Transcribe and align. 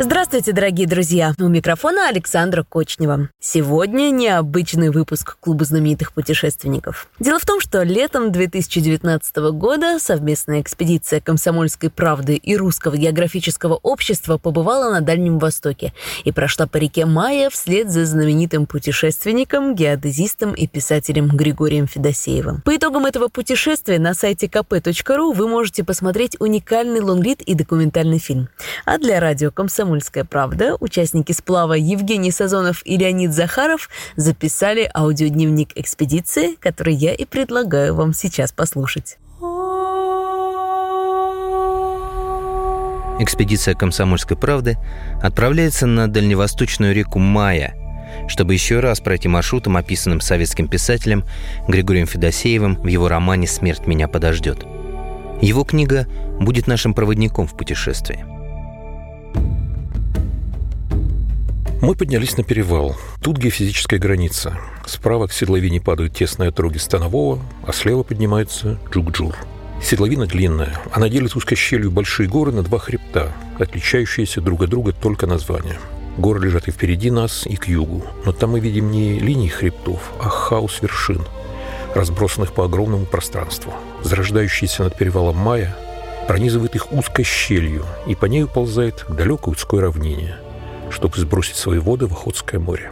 Здравствуйте, 0.00 0.52
дорогие 0.52 0.86
друзья! 0.86 1.34
У 1.40 1.48
микрофона 1.48 2.08
Александра 2.08 2.62
Кочнева. 2.62 3.30
Сегодня 3.40 4.10
необычный 4.10 4.90
выпуск 4.90 5.36
Клуба 5.40 5.64
знаменитых 5.64 6.12
путешественников. 6.12 7.08
Дело 7.18 7.40
в 7.40 7.44
том, 7.44 7.60
что 7.60 7.82
летом 7.82 8.30
2019 8.30 9.36
года 9.54 9.98
совместная 9.98 10.60
экспедиция 10.60 11.20
Комсомольской 11.20 11.90
правды 11.90 12.36
и 12.36 12.56
Русского 12.56 12.96
географического 12.96 13.74
общества 13.82 14.38
побывала 14.38 14.92
на 14.92 15.00
Дальнем 15.00 15.40
Востоке 15.40 15.92
и 16.22 16.30
прошла 16.30 16.68
по 16.68 16.76
реке 16.76 17.04
Майя 17.04 17.50
вслед 17.50 17.90
за 17.90 18.04
знаменитым 18.04 18.66
путешественником, 18.66 19.74
геодезистом 19.74 20.52
и 20.52 20.68
писателем 20.68 21.26
Григорием 21.26 21.88
Федосеевым. 21.88 22.60
По 22.60 22.76
итогам 22.76 23.04
этого 23.04 23.26
путешествия 23.26 23.98
на 23.98 24.14
сайте 24.14 24.46
kp.ru 24.46 25.34
вы 25.34 25.48
можете 25.48 25.82
посмотреть 25.82 26.36
уникальный 26.38 27.00
лонгрид 27.00 27.42
и 27.42 27.54
документальный 27.54 28.20
фильм. 28.20 28.48
А 28.84 28.98
для 28.98 29.18
радио 29.18 29.50
Комсомольская 29.50 29.87
«Комсомольская 29.88 30.24
правда» 30.24 30.76
участники 30.80 31.32
сплава 31.32 31.72
Евгений 31.72 32.30
Сазонов 32.30 32.82
и 32.84 32.98
Леонид 32.98 33.32
Захаров 33.32 33.88
записали 34.16 34.90
аудиодневник 34.94 35.70
экспедиции, 35.76 36.56
который 36.56 36.92
я 36.92 37.14
и 37.14 37.24
предлагаю 37.24 37.94
вам 37.94 38.12
сейчас 38.12 38.52
послушать. 38.52 39.16
Экспедиция 43.18 43.74
«Комсомольской 43.74 44.36
правды» 44.36 44.76
отправляется 45.22 45.86
на 45.86 46.06
дальневосточную 46.06 46.94
реку 46.94 47.18
Мая, 47.18 47.74
чтобы 48.28 48.52
еще 48.52 48.80
раз 48.80 49.00
пройти 49.00 49.26
маршрутом, 49.26 49.78
описанным 49.78 50.20
советским 50.20 50.68
писателем 50.68 51.24
Григорием 51.66 52.06
Федосеевым 52.06 52.76
в 52.76 52.88
его 52.88 53.08
романе 53.08 53.46
«Смерть 53.46 53.86
меня 53.86 54.06
подождет». 54.06 54.66
Его 55.40 55.64
книга 55.64 56.06
будет 56.38 56.66
нашим 56.66 56.92
проводником 56.92 57.46
в 57.46 57.56
путешествии– 57.56 58.26
Мы 61.80 61.94
поднялись 61.94 62.36
на 62.36 62.42
перевал. 62.42 62.96
Тут 63.22 63.38
геофизическая 63.38 64.00
граница. 64.00 64.58
Справа 64.84 65.28
к 65.28 65.32
седловине 65.32 65.80
падают 65.80 66.12
тесные 66.12 66.48
отроги 66.48 66.78
Станового, 66.78 67.40
а 67.64 67.72
слева 67.72 68.02
поднимается 68.02 68.80
Джукджур. 68.90 69.36
Седловина 69.80 70.26
длинная. 70.26 70.76
Она 70.90 71.08
делит 71.08 71.36
узкой 71.36 71.54
щелью 71.54 71.92
большие 71.92 72.28
горы 72.28 72.50
на 72.50 72.64
два 72.64 72.80
хребта, 72.80 73.32
отличающиеся 73.60 74.40
друг 74.40 74.64
от 74.64 74.70
друга 74.70 74.92
только 74.92 75.28
названием. 75.28 75.78
Горы 76.16 76.44
лежат 76.44 76.66
и 76.66 76.72
впереди 76.72 77.12
нас, 77.12 77.46
и 77.46 77.54
к 77.54 77.68
югу. 77.68 78.02
Но 78.24 78.32
там 78.32 78.50
мы 78.50 78.60
видим 78.60 78.90
не 78.90 79.20
линии 79.20 79.48
хребтов, 79.48 80.00
а 80.18 80.28
хаос 80.28 80.82
вершин, 80.82 81.22
разбросанных 81.94 82.54
по 82.54 82.64
огромному 82.64 83.06
пространству. 83.06 83.72
Зарождающийся 84.02 84.82
над 84.82 84.98
перевалом 84.98 85.36
Мая 85.36 85.76
пронизывает 86.26 86.74
их 86.74 86.92
узкой 86.92 87.22
щелью 87.22 87.86
и 88.08 88.16
по 88.16 88.26
ней 88.26 88.42
уползает 88.42 89.04
к 89.04 89.12
далекой 89.12 89.52
узкой 89.52 89.78
равнине– 89.78 90.34
чтобы 90.90 91.16
сбросить 91.18 91.56
свои 91.56 91.78
воды 91.78 92.06
в 92.06 92.12
Охотское 92.12 92.60
море. 92.60 92.90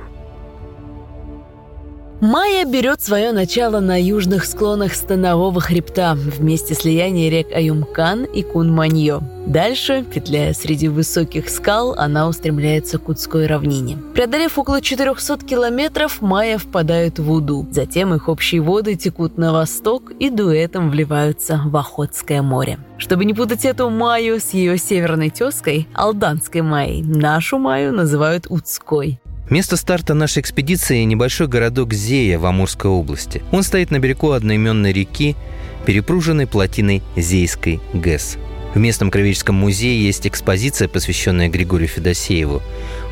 Майя 2.26 2.64
берет 2.64 3.00
свое 3.00 3.30
начало 3.30 3.78
на 3.78 4.02
южных 4.02 4.46
склонах 4.46 4.94
Станового 4.94 5.60
хребта 5.60 6.16
в 6.16 6.42
месте 6.42 6.74
слияния 6.74 7.30
рек 7.30 7.52
Аюмкан 7.54 8.24
и 8.24 8.42
Кунманьо. 8.42 9.20
Дальше, 9.46 10.04
петляя 10.12 10.52
среди 10.52 10.88
высоких 10.88 11.48
скал, 11.48 11.94
она 11.96 12.26
устремляется 12.26 12.98
к 12.98 13.08
Удской 13.08 13.46
равнине. 13.46 13.96
Преодолев 14.12 14.58
около 14.58 14.80
400 14.80 15.46
километров, 15.46 16.20
Майя 16.20 16.58
впадает 16.58 17.20
в 17.20 17.30
Уду. 17.30 17.64
Затем 17.70 18.12
их 18.12 18.28
общие 18.28 18.60
воды 18.60 18.96
текут 18.96 19.38
на 19.38 19.52
восток 19.52 20.10
и 20.18 20.28
дуэтом 20.28 20.90
вливаются 20.90 21.62
в 21.64 21.76
Охотское 21.76 22.42
море. 22.42 22.80
Чтобы 22.98 23.24
не 23.24 23.34
путать 23.34 23.64
эту 23.64 23.88
Майю 23.88 24.40
с 24.40 24.50
ее 24.50 24.78
северной 24.78 25.30
тезкой, 25.30 25.86
Алданской 25.94 26.62
Майей, 26.62 27.04
нашу 27.04 27.58
Майю 27.58 27.92
называют 27.92 28.46
Удской. 28.48 29.20
Место 29.48 29.76
старта 29.76 30.12
нашей 30.12 30.40
экспедиции– 30.40 31.02
небольшой 31.04 31.46
городок 31.46 31.92
Зея 31.92 32.36
в 32.36 32.46
Амурской 32.46 32.90
области. 32.90 33.44
Он 33.52 33.62
стоит 33.62 33.92
на 33.92 34.00
берегу 34.00 34.32
одноименной 34.32 34.92
реки, 34.92 35.36
перепруженной 35.84 36.48
плотиной 36.48 37.00
Зейской 37.14 37.80
ГЭС. 37.94 38.38
В 38.74 38.78
местном 38.78 39.08
краеведческом 39.08 39.54
музее 39.54 40.04
есть 40.04 40.26
экспозиция, 40.26 40.88
посвященная 40.88 41.48
Григорию 41.48 41.88
Федосееву. 41.88 42.60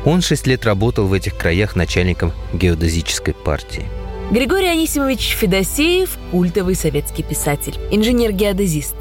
Он 0.03 0.21
шесть 0.21 0.45
лет 0.45 0.65
работал 0.65 1.07
в 1.07 1.13
этих 1.13 1.37
краях 1.37 1.77
начальником 1.77 2.33
геодезической 2.51 3.33
партии. 3.33 3.85
Григорий 4.31 4.67
Анисимович 4.67 5.35
Федосеев– 5.35 6.17
культовый 6.31 6.73
советский 6.73 7.21
писатель, 7.21 7.75
инженер-геодезист. 7.91 8.95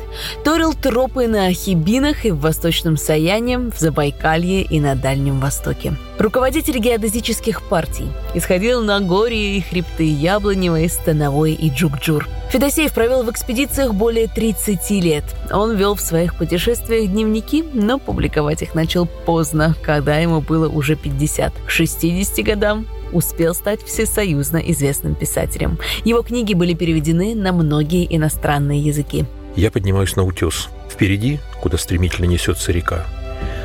Торил 0.44 0.74
тропы 0.74 1.26
на 1.26 1.46
Ахибинах 1.46 2.26
и 2.26 2.30
в 2.30 2.40
Восточном 2.40 2.98
Саяне, 2.98 3.58
в 3.58 3.78
Забайкалье 3.78 4.62
и 4.62 4.78
на 4.80 4.94
Дальнем 4.94 5.40
Востоке. 5.40 5.94
Руководитель 6.18 6.78
геодезических 6.78 7.62
партий. 7.62 8.06
Исходил 8.34 8.82
нагорье 8.82 9.56
и 9.56 9.60
хребты 9.62 10.04
Яблоневой, 10.04 10.88
Становой 10.90 11.54
и 11.54 11.70
Джукджур. 11.70 12.28
Федосеев 12.50 12.92
провел 12.92 13.24
в 13.24 13.30
экспедициях 13.30 13.94
более 13.94 14.28
30 14.28 14.90
лет. 15.02 15.24
Он 15.50 15.74
вел 15.74 15.96
в 15.96 16.00
своих 16.00 16.36
путешествиях 16.36 17.10
дневники, 17.10 17.64
но 17.72 17.98
публиковать 17.98 18.62
их 18.62 18.74
начал 18.74 19.06
поздно, 19.06 19.74
когда 19.82 20.18
ему 20.18 20.40
было 20.40 20.68
уже 20.68 20.94
50. 20.94 21.52
К 21.66 21.70
60 21.70 22.44
годам 22.44 22.86
успел 23.14 23.54
стать 23.54 23.82
всесоюзно 23.82 24.58
известным 24.58 25.14
писателем. 25.14 25.78
Его 26.04 26.22
книги 26.22 26.54
были 26.54 26.74
переведены 26.74 27.34
на 27.34 27.52
многие 27.52 28.06
иностранные 28.14 28.80
языки. 28.80 29.24
Я 29.56 29.70
поднимаюсь 29.70 30.16
на 30.16 30.24
утес. 30.24 30.68
Впереди, 30.90 31.40
куда 31.62 31.78
стремительно 31.78 32.26
несется 32.26 32.72
река, 32.72 33.06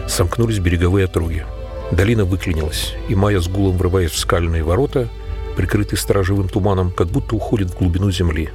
сомкнулись 0.07 0.59
береговые 0.59 1.05
отроги. 1.05 1.45
Долина 1.91 2.25
выклинилась, 2.25 2.93
и 3.07 3.15
Майя 3.15 3.39
с 3.39 3.47
гулом 3.47 3.77
врываясь 3.77 4.11
в 4.11 4.17
скальные 4.17 4.63
ворота, 4.63 5.09
прикрытые 5.55 5.97
сторожевым 5.97 6.47
туманом, 6.47 6.91
как 6.91 7.07
будто 7.07 7.35
уходит 7.35 7.71
в 7.71 7.77
глубину 7.77 8.11
земли. 8.11 8.49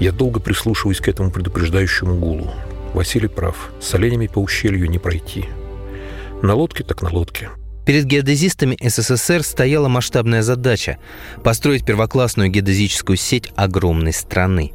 Я 0.00 0.12
долго 0.12 0.40
прислушиваюсь 0.40 1.00
к 1.00 1.08
этому 1.08 1.30
предупреждающему 1.30 2.16
гулу. 2.16 2.50
Василий 2.94 3.28
прав. 3.28 3.72
С 3.80 3.94
оленями 3.94 4.26
по 4.26 4.38
ущелью 4.38 4.88
не 4.88 4.98
пройти. 4.98 5.46
На 6.42 6.54
лодке 6.54 6.84
так 6.84 7.02
на 7.02 7.10
лодке. 7.10 7.50
Перед 7.86 8.04
геодезистами 8.04 8.76
СССР 8.82 9.44
стояла 9.44 9.86
масштабная 9.86 10.42
задача– 10.42 10.98
построить 11.44 11.86
первоклассную 11.86 12.50
геодезическую 12.50 13.16
сеть 13.16 13.52
огромной 13.54 14.12
страны. 14.12 14.72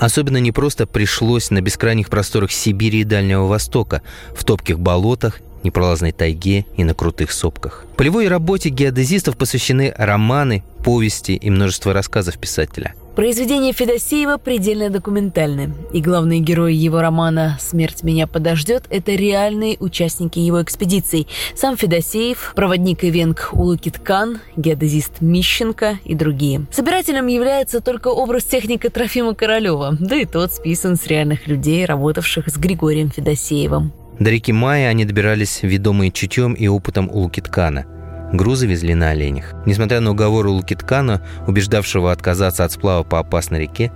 Особенно 0.00 0.38
непросто 0.38 0.86
пришлось 0.86 1.50
на 1.50 1.60
бескрайних 1.60 2.08
просторах 2.08 2.50
Сибири 2.50 3.00
и 3.00 3.04
Дальнего 3.04 3.46
Востока, 3.46 4.00
в 4.34 4.44
топких 4.44 4.80
болотах, 4.80 5.40
непролазной 5.62 6.12
тайге 6.12 6.64
и 6.78 6.84
на 6.84 6.94
крутых 6.94 7.32
сопках. 7.32 7.84
Полевой 7.98 8.28
работе 8.28 8.70
геодезистов 8.70 9.36
посвящены 9.36 9.92
романы, 9.94 10.64
повести 10.82 11.32
и 11.32 11.50
множество 11.50 11.92
рассказов 11.92 12.38
писателя– 12.38 12.94
Произведения 13.14 13.74
Федосеева 13.74 14.38
предельно 14.38 14.88
документальны, 14.88 15.74
и 15.92 16.00
главные 16.00 16.40
герои 16.40 16.72
его 16.72 17.02
романа 17.02 17.58
«Смерть 17.60 18.02
меня 18.02 18.26
подождет»— 18.26 18.84
это 18.90 19.12
реальные 19.12 19.76
участники 19.80 20.38
его 20.38 20.62
экспедиций. 20.62 21.28
Сам 21.54 21.76
Федосеев, 21.76 22.54
проводник 22.56 23.04
Ивенг 23.04 23.50
Улукиткан, 23.52 24.40
геодезист 24.56 25.20
Мищенко 25.20 25.98
и 26.06 26.14
другие. 26.14 26.64
Собирателем 26.72 27.26
является 27.26 27.82
только 27.82 28.08
образ 28.08 28.44
техника 28.44 28.88
Трофима 28.88 29.34
Королева, 29.34 29.94
да 30.00 30.16
и 30.16 30.24
тот 30.24 30.50
списан 30.50 30.96
с 30.96 31.06
реальных 31.06 31.46
людей, 31.46 31.84
работавших 31.84 32.48
с 32.48 32.56
Григорием 32.56 33.10
Федосеевым. 33.10 33.92
До 34.20 34.30
реки 34.30 34.54
Майя 34.54 34.88
они 34.88 35.04
добирались 35.04 35.58
ведомые 35.62 36.12
чутьем 36.12 36.54
и 36.54 36.66
опытом 36.66 37.10
Улукиткана– 37.10 37.84
Грузы 38.32 38.66
везли 38.66 38.94
на 38.94 39.10
оленях. 39.10 39.52
Несмотря 39.66 40.00
на 40.00 40.12
уговоры 40.12 40.48
Лукиткана, 40.48 41.20
убеждавшего 41.46 42.10
отказаться 42.10 42.64
от 42.64 42.72
сплава 42.72 43.02
по 43.02 43.18
опасной 43.18 43.60
реке, 43.60 43.92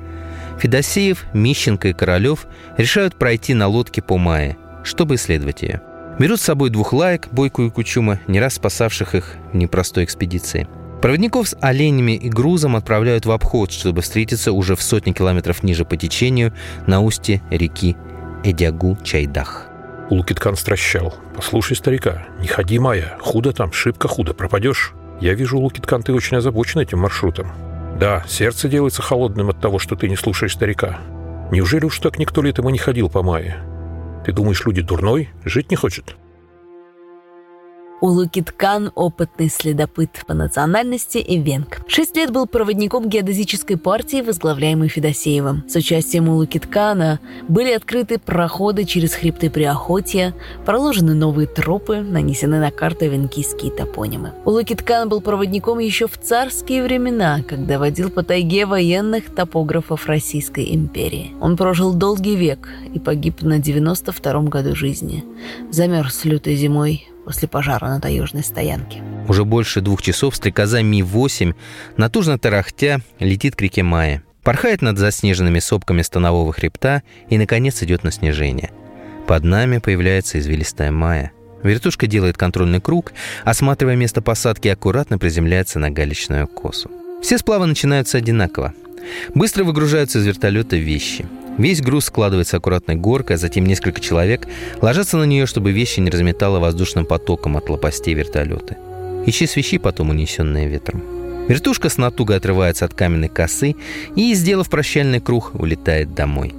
Федосеев, 0.59 1.25
Мищенко 1.33 1.89
и 1.89 1.93
Королев 1.93 2.47
решают 2.77 3.17
пройти 3.17 3.55
на 3.55 3.67
лодке 3.67 4.03
по 4.03 4.19
Мае, 4.19 4.57
чтобы 4.83 5.15
исследовать 5.15 5.63
ее. 5.63 5.81
Берут 6.19 6.41
с 6.41 6.45
собой 6.45 6.71
двух 6.71 6.93
лаек, 6.93 7.29
Бойку 7.31 7.63
и 7.63 7.71
Кучума, 7.71 8.21
не 8.27 8.41
раз 8.41 8.55
спасавших 8.55 9.15
их 9.15 9.35
в 9.53 9.57
непростой 9.57 10.05
экспедиции. 10.05 10.67
Проводников 11.03 11.49
с 11.49 11.57
оленями 11.61 12.13
и 12.13 12.31
грузом 12.31 12.75
отправляют 12.75 13.27
в 13.27 13.31
обход, 13.31 13.71
чтобы 13.71 14.01
встретиться 14.01 14.53
уже 14.53 14.77
в 14.77 14.83
сотни 14.83 15.13
километров 15.13 15.63
ниже 15.63 15.85
по 15.85 15.97
течению 15.97 16.55
на 16.87 17.01
устье 17.01 17.43
реки 17.51 17.97
Эдягу-Чайдах. 18.45 19.76
Лукиткан 20.11 20.57
стращал. 20.57 21.15
«Послушай 21.35 21.77
старика, 21.77 22.27
не 22.39 22.47
ходи, 22.47 22.79
Майя. 22.79 23.17
Худо 23.21 23.53
там, 23.53 23.73
шибко 23.73 24.09
худо. 24.09 24.35
Пропадешь». 24.35 24.93
«Я 25.21 25.35
вижу, 25.35 25.59
Лукиткан, 25.59 26.03
ты 26.03 26.13
очень 26.13 26.37
озабочен 26.37 26.81
этим 26.81 27.01
маршрутом». 27.01 27.51
«Да, 27.99 28.23
сердце 28.29 28.69
делается 28.69 29.03
холодным 29.03 29.49
от 29.49 29.61
того, 29.61 29.79
что 29.79 29.97
ты 29.97 30.09
не 30.09 30.17
слушаешь 30.17 30.53
старика. 30.53 30.99
Неужели 31.51 31.87
уж 31.87 31.99
так 31.99 32.19
никто 32.19 32.43
летом 32.43 32.69
и 32.69 32.73
не 32.73 32.79
ходил 32.79 33.09
по 33.09 33.23
Майе? 33.23 33.57
Ты 34.25 34.33
думаешь, 34.33 34.65
люди 34.65 34.83
дурной? 34.83 35.31
Жить 35.45 35.71
не 35.71 35.77
хочет?» 35.77 36.17
Улукиткан– 38.01 38.93
опытный 38.95 39.49
следопыт 39.49 40.11
по 40.27 40.35
национальности 40.35 41.19
и 41.19 41.39
венг. 41.39 41.81
Шесть 41.87 42.15
лет 42.17 42.31
был 42.31 42.47
проводником 42.47 43.09
геодезической 43.09 43.79
партии, 43.79 44.21
возглавляемой 44.21 44.89
Федосеевым. 44.89 45.65
С 45.67 45.77
участием 45.77 46.29
Улукиткана 46.29 47.21
были 47.49 47.73
открыты 47.73 48.19
проходы 48.19 48.85
через 48.85 49.15
хребты 49.15 49.49
Приохотья, 49.49 50.35
проложены 50.67 51.15
новые 51.15 51.47
тропы, 51.47 52.01
нанесены 52.01 52.61
на 52.61 52.71
карты 52.71 53.09
венкийские 53.09 53.73
топонимы. 53.73 54.33
Улукиткан 54.45 55.09
был 55.09 55.23
проводником 55.23 55.79
еще 55.79 56.07
в 56.07 56.19
царские 56.19 56.83
времена, 56.83 57.41
когда 57.49 57.79
водил 57.79 58.11
по 58.11 58.23
тайге 58.23 58.67
военных 58.67 59.35
топографов 59.35 60.07
Российской 60.07 60.75
империи. 60.75 61.33
Он 61.41 61.57
прожил 61.57 61.95
долгий 61.95 62.37
век 62.37 62.69
и 62.93 62.99
погиб 62.99 63.41
на 63.41 63.59
92-м 63.59 64.47
году 64.47 64.77
жизни. 64.77 65.25
Замерз 65.71 66.25
лютой 66.25 66.57
зимой 66.57 67.09
после 67.27 67.49
пожара 67.49 67.89
на 67.89 68.01
таежной 68.01 68.45
стоянке. 68.45 69.03
Уже 69.27 69.45
больше 69.45 69.81
двух 69.81 70.01
часов 70.01 70.37
стрекоза 70.37 70.81
Ми-8, 70.81 71.55
натужно 71.97 72.39
тарахтя, 72.39 73.01
летит 73.19 73.57
к 73.57 73.63
реке 73.63 73.83
Майя. 73.83 74.23
Порхает 74.45 74.81
над 74.81 74.97
заснеженными 74.97 75.59
сопками 75.59 76.03
станового 76.03 76.53
хребта 76.53 77.03
и, 77.29 77.37
наконец, 77.37 77.83
идет 77.83 78.05
на 78.05 78.13
снижение. 78.13 78.71
Под 79.27 79.43
нами 79.43 79.79
появляется 79.79 80.39
извилистая 80.39 80.93
Майя. 80.93 81.33
Вертушка 81.65 82.07
делает 82.07 82.39
контрольный 82.39 82.81
круг, 82.81 83.13
осматривая 83.45 83.97
место 83.97 84.23
посадки, 84.23 84.69
аккуратно 84.69 85.19
приземляется 85.19 85.81
на 85.81 85.91
галечную 85.91 86.47
косу. 86.47 86.89
Все 87.23 87.39
сплавы 87.39 87.67
начинаются 87.67 88.19
одинаково. 88.19 88.73
Быстро 89.35 89.65
выгружаются 89.65 90.21
из 90.21 90.27
вертолета 90.27 90.77
вещи. 90.77 91.27
Весь 91.59 91.81
груз 91.81 92.07
складывается 92.07 92.59
аккуратной 92.59 92.97
горкой, 92.97 93.37
а 93.37 93.39
затем 93.39 93.65
несколько 93.65 94.01
человек 94.01 94.47
ложатся 94.83 95.17
на 95.17 95.25
нее, 95.25 95.47
чтобы 95.47 95.73
вещи 95.73 96.01
не 96.01 96.11
разметало 96.11 96.59
воздушным 96.59 97.07
потоком 97.07 97.57
от 97.57 97.69
лопастей 97.69 98.15
вертолета. 98.15 98.77
Ищи 99.27 99.47
свищи, 99.47 99.79
потом 99.79 100.11
унесенные 100.11 100.69
ветром. 100.69 101.03
Вертушка 101.49 101.89
с 101.89 101.97
натугой 101.97 102.37
отрывается 102.37 102.85
от 102.85 102.95
каменной 102.95 103.29
косы 103.29 103.77
и, 104.17 104.35
сделав 104.35 104.69
прощальный 104.69 105.21
круг, 105.21 105.53
улетает 105.55 106.15
домой. 106.15 106.53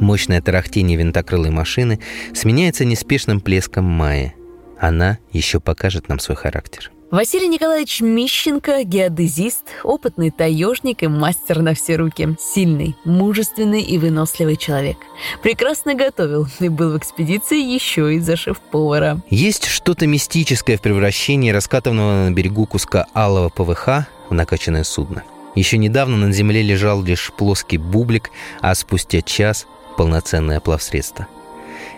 Мощное 0.00 0.42
тарахтение 0.42 0.98
винтокрылой 0.98 1.50
машины 1.50 2.00
сменяется 2.34 2.84
неспешным 2.84 3.40
плеском 3.40 3.84
Майи. 3.84 4.34
Она 4.78 5.18
еще 5.32 5.60
покажет 5.60 6.08
нам 6.08 6.18
свой 6.18 6.36
характер. 6.36 6.90
Василий 7.14 7.46
Николаевич 7.46 8.00
Мищенко– 8.00 8.82
геодезист, 8.84 9.62
опытный 9.84 10.32
таежник 10.32 11.04
и 11.04 11.06
мастер 11.06 11.62
на 11.62 11.72
все 11.74 11.94
руки. 11.94 12.34
Сильный, 12.40 12.96
мужественный 13.04 13.82
и 13.82 13.98
выносливый 13.98 14.56
человек. 14.56 14.96
Прекрасно 15.40 15.94
готовил 15.94 16.48
и 16.58 16.68
был 16.68 16.90
в 16.90 16.98
экспедиции 16.98 17.62
еще 17.62 18.16
и 18.16 18.18
за 18.18 18.34
шеф-повара. 18.34 19.20
Есть 19.30 19.66
что-то 19.66 20.08
мистическое 20.08 20.76
в 20.76 20.82
превращении 20.82 21.52
раскатанного 21.52 22.28
на 22.28 22.32
берегу 22.32 22.66
куска 22.66 23.06
алого 23.14 23.48
ПВХ 23.48 24.08
в 24.28 24.34
накачанное 24.34 24.82
судно. 24.82 25.22
Еще 25.54 25.78
недавно 25.78 26.16
на 26.16 26.32
земле 26.32 26.62
лежал 26.62 27.00
лишь 27.00 27.30
плоский 27.30 27.78
бублик, 27.78 28.32
а 28.60 28.74
спустя 28.74 29.22
час– 29.22 29.68
полноценное 29.96 30.58
плавсредство– 30.58 31.28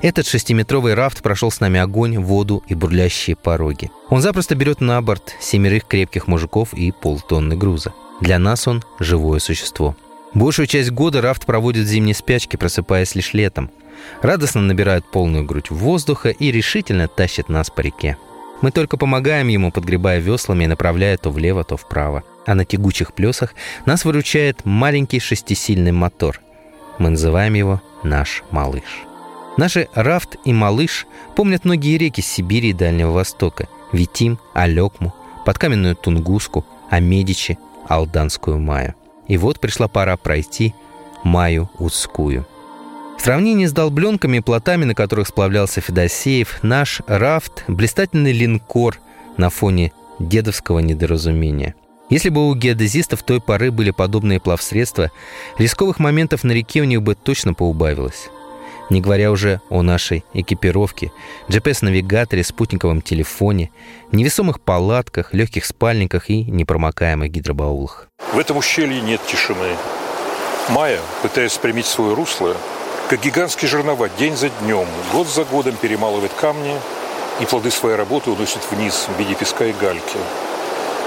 этот 0.02 0.26
шестиметровый 0.26 0.94
рафт 0.94 1.22
прошел 1.22 1.50
с 1.50 1.60
нами 1.60 1.80
огонь, 1.80 2.18
воду 2.18 2.62
и 2.68 2.74
бурлящие 2.74 3.36
пороги. 3.36 3.90
Он 4.08 4.20
запросто 4.20 4.54
берет 4.54 4.80
на 4.80 5.00
борт 5.00 5.34
семерых 5.40 5.86
крепких 5.86 6.26
мужиков 6.26 6.74
и 6.74 6.92
полтонны 6.92 7.56
груза. 7.56 7.92
Для 8.20 8.38
нас 8.38 8.66
он– 8.68 8.82
живое 8.98 9.38
существо. 9.38 9.96
Большую 10.34 10.66
часть 10.66 10.90
года 10.90 11.22
рафт 11.22 11.46
проводит 11.46 11.86
в 11.86 11.88
зимней 11.88 12.14
спячке, 12.14 12.58
просыпаясь 12.58 13.14
лишь 13.14 13.32
летом. 13.32 13.70
Радостно 14.20 14.60
набирает 14.60 15.04
полную 15.06 15.44
грудь 15.44 15.70
воздуха 15.70 16.28
и 16.30 16.50
решительно 16.50 17.08
тащит 17.08 17.48
нас 17.48 17.70
по 17.70 17.80
реке. 17.80 18.18
Мы 18.62 18.70
только 18.70 18.96
помогаем 18.96 19.48
ему, 19.48 19.70
подгребая 19.70 20.18
веслами 20.18 20.64
и 20.64 20.66
направляя 20.66 21.16
то 21.16 21.30
влево, 21.30 21.64
то 21.64 21.76
вправо. 21.76 22.22
А 22.46 22.54
на 22.54 22.64
тягучих 22.64 23.12
плесах 23.12 23.54
нас 23.84 24.04
выручает 24.04 24.64
маленький 24.64 25.20
шестисильный 25.20 25.92
мотор. 25.92 26.40
Мы 26.98 27.10
называем 27.10 27.54
его 27.54 27.82
«наш 28.02 28.42
малыш». 28.50 29.06
Наши 29.56 29.88
Рафт 29.94 30.36
и 30.44 30.52
Малыш 30.52 31.06
помнят 31.34 31.64
многие 31.64 31.96
реки 31.96 32.20
Сибири 32.20 32.70
и 32.70 32.74
Дальнего 32.74 33.10
Востока. 33.10 33.68
Витим, 33.90 34.38
Алекму, 34.52 35.14
подкаменную 35.46 35.96
Тунгуску, 35.96 36.66
Амедичи, 36.90 37.58
Алданскую 37.88 38.58
Маю. 38.58 38.94
И 39.28 39.38
вот 39.38 39.58
пришла 39.58 39.88
пора 39.88 40.18
пройти 40.18 40.74
Маю 41.24 41.70
Узкую. 41.78 42.46
В 43.16 43.22
сравнении 43.22 43.64
с 43.64 43.72
долбленками 43.72 44.36
и 44.36 44.40
плотами, 44.40 44.84
на 44.84 44.94
которых 44.94 45.28
сплавлялся 45.28 45.80
Федосеев, 45.80 46.62
наш 46.62 47.00
Рафт– 47.06 47.64
блистательный 47.68 48.32
линкор 48.32 48.98
на 49.38 49.48
фоне 49.48 49.92
дедовского 50.18 50.80
недоразумения. 50.80 51.74
Если 52.10 52.28
бы 52.28 52.46
у 52.46 52.54
геодезистов 52.54 53.22
той 53.22 53.40
поры 53.40 53.70
были 53.72 53.90
подобные 53.90 54.38
плавсредства, 54.38 55.10
рисковых 55.58 55.98
моментов 55.98 56.44
на 56.44 56.52
реке 56.52 56.82
у 56.82 56.84
них 56.84 57.02
бы 57.02 57.14
точно 57.14 57.54
поубавилось 57.54 58.28
не 58.90 59.00
говоря 59.00 59.30
уже 59.30 59.60
о 59.70 59.82
нашей 59.82 60.24
экипировке, 60.34 61.12
GPS-навигаторе, 61.48 62.44
спутниковом 62.44 63.02
телефоне, 63.02 63.70
невесомых 64.12 64.60
палатках, 64.60 65.34
легких 65.34 65.64
спальниках 65.64 66.30
и 66.30 66.44
непромокаемых 66.44 67.30
гидробаулах. 67.30 68.08
В 68.32 68.38
этом 68.38 68.58
ущелье 68.58 69.00
нет 69.00 69.20
тишины. 69.26 69.76
Майя, 70.68 71.00
пытаясь 71.22 71.52
спрямить 71.52 71.86
свое 71.86 72.14
русло, 72.14 72.56
как 73.08 73.20
гигантский 73.20 73.68
жернова 73.68 74.08
день 74.08 74.36
за 74.36 74.48
днем, 74.48 74.86
год 75.12 75.28
за 75.28 75.44
годом 75.44 75.76
перемалывает 75.76 76.32
камни 76.32 76.74
и 77.40 77.46
плоды 77.46 77.70
своей 77.70 77.96
работы 77.96 78.30
уносит 78.30 78.68
вниз 78.70 79.06
в 79.08 79.18
виде 79.18 79.34
песка 79.34 79.66
и 79.66 79.72
гальки. 79.72 80.18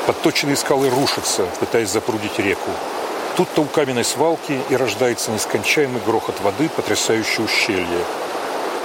Подточенные 0.08 0.56
скалы 0.56 0.90
рушатся, 0.90 1.46
пытаясь 1.60 1.90
запрудить 1.90 2.40
реку. 2.40 2.72
Тут-то 3.38 3.62
у 3.62 3.66
каменной 3.66 4.04
свалки 4.04 4.60
и 4.70 4.76
рождается 4.76 5.32
нескончаемый 5.32 6.02
грохот 6.06 6.40
воды, 6.42 6.70
потрясающий 6.70 7.44
ущелье. 7.44 8.04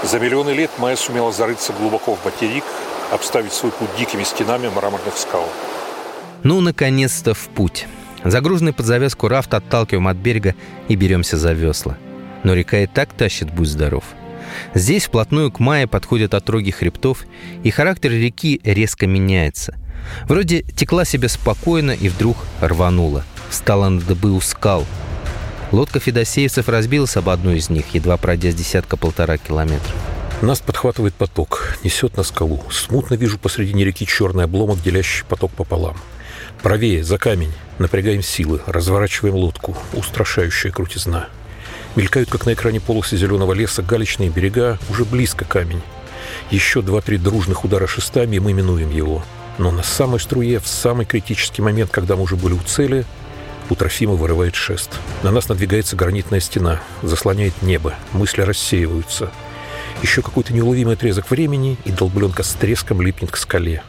За 0.02 0.18
миллионы 0.18 0.50
лет 0.50 0.70
Майя 0.78 0.96
сумела 0.96 1.32
зарыться 1.32 1.72
глубоко 1.72 2.14
в 2.14 2.24
материк, 2.24 2.64
обставить 3.10 3.52
свой 3.52 3.72
путь 3.72 3.88
дикими 3.98 4.22
стенами 4.22 4.68
мраморных 4.68 5.16
скал. 5.16 5.48
Ну, 6.42 6.60
наконец-то 6.60 7.34
в 7.34 7.48
путь. 7.48 7.86
Загруженный 8.22 8.72
под 8.72 8.86
завязку 8.86 9.28
рафт 9.28 9.54
отталкиваем 9.54 10.08
от 10.08 10.16
берега 10.16 10.54
и 10.88 10.94
беремся 10.94 11.36
за 11.36 11.52
весла. 11.52 11.96
Но 12.42 12.54
река 12.54 12.78
и 12.78 12.86
так 12.86 13.12
тащит, 13.12 13.50
будь 13.50 13.68
здоров. 13.68 14.04
Здесь 14.74 15.06
вплотную 15.06 15.50
к 15.50 15.58
Майе 15.58 15.86
подходят 15.86 16.34
отроги 16.34 16.70
хребтов, 16.70 17.24
и 17.62 17.70
характер 17.70 18.10
реки 18.10 18.60
резко 18.62 19.06
меняется. 19.06 19.74
Вроде 20.28 20.62
текла 20.62 21.04
себе 21.04 21.28
спокойно 21.28 21.92
и 21.92 22.08
вдруг 22.08 22.36
рванула– 22.60 23.24
встала 23.54 23.88
на 23.88 24.00
дыбы 24.00 24.32
у 24.32 24.40
скал. 24.40 24.84
Лодка 25.70 26.00
федосеевцев 26.00 26.68
разбилась 26.68 27.16
об 27.16 27.28
одну 27.28 27.52
из 27.52 27.70
них, 27.70 27.86
едва 27.94 28.16
пройдя 28.16 28.50
с 28.50 28.54
десятка-полтора 28.54 29.38
километров. 29.38 29.94
Нас 30.42 30.58
подхватывает 30.60 31.14
поток, 31.14 31.78
несет 31.84 32.16
на 32.16 32.24
скалу. 32.24 32.64
Смутно 32.72 33.14
вижу 33.14 33.38
посредине 33.38 33.84
реки 33.84 34.06
черный 34.06 34.44
обломок, 34.44 34.82
делящий 34.82 35.24
поток 35.24 35.52
пополам. 35.52 35.96
Правее, 36.62 37.04
за 37.04 37.16
камень. 37.16 37.52
Напрягаем 37.78 38.24
силы, 38.24 38.60
разворачиваем 38.66 39.36
лодку. 39.36 39.76
Устрашающая 39.92 40.72
крутизна. 40.72 41.28
Мелькают, 41.94 42.30
как 42.30 42.46
на 42.46 42.54
экране 42.54 42.80
полосы 42.80 43.16
зеленого 43.16 43.52
леса, 43.52 43.82
галечные 43.82 44.30
берега, 44.30 44.80
уже 44.90 45.04
близко 45.04 45.44
камень. 45.44 45.80
Еще 46.50 46.82
два-три 46.82 47.18
дружных 47.18 47.64
удара 47.64 47.86
шестами, 47.86 48.36
и 48.36 48.40
мы 48.40 48.52
минуем 48.52 48.90
его. 48.90 49.22
Но 49.58 49.70
на 49.70 49.84
самой 49.84 50.18
струе, 50.18 50.58
в 50.58 50.66
самый 50.66 51.06
критический 51.06 51.62
момент, 51.62 51.92
когда 51.92 52.16
мы 52.16 52.22
уже 52.22 52.34
были 52.34 52.54
у 52.54 52.60
цели, 52.62 53.06
у 53.70 53.74
Трофима 53.74 54.14
вырывает 54.14 54.54
шест. 54.54 54.90
На 55.22 55.30
нас 55.30 55.48
надвигается 55.48 55.96
гранитная 55.96 56.40
стена, 56.40 56.82
заслоняет 57.02 57.62
небо, 57.62 57.94
мысли 58.12 58.42
рассеиваются. 58.42 59.30
Еще 60.02 60.22
какой-то 60.22 60.52
неуловимый 60.52 60.94
отрезок 60.94 61.30
времени, 61.30 61.78
и 61.84 61.90
долбленка 61.90 62.42
с 62.42 62.52
треском 62.54 63.00
липнет 63.00 63.30
к 63.30 63.36
скале. 63.36 63.82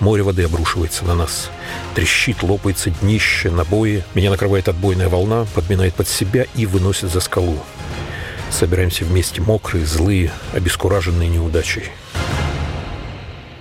Море 0.00 0.22
воды 0.22 0.44
обрушивается 0.44 1.04
на 1.04 1.14
нас. 1.14 1.50
Трещит, 1.94 2.42
лопается 2.42 2.90
днище, 2.90 3.50
набои. 3.50 4.04
Меня 4.14 4.30
накрывает 4.30 4.68
отбойная 4.68 5.08
волна, 5.08 5.46
подминает 5.54 5.94
под 5.94 6.08
себя 6.08 6.46
и 6.56 6.66
выносит 6.66 7.10
за 7.12 7.20
скалу. 7.20 7.58
Собираемся 8.50 9.04
вместе 9.04 9.40
мокрые, 9.40 9.86
злые, 9.86 10.32
обескураженные 10.52 11.28
неудачей. 11.28 11.84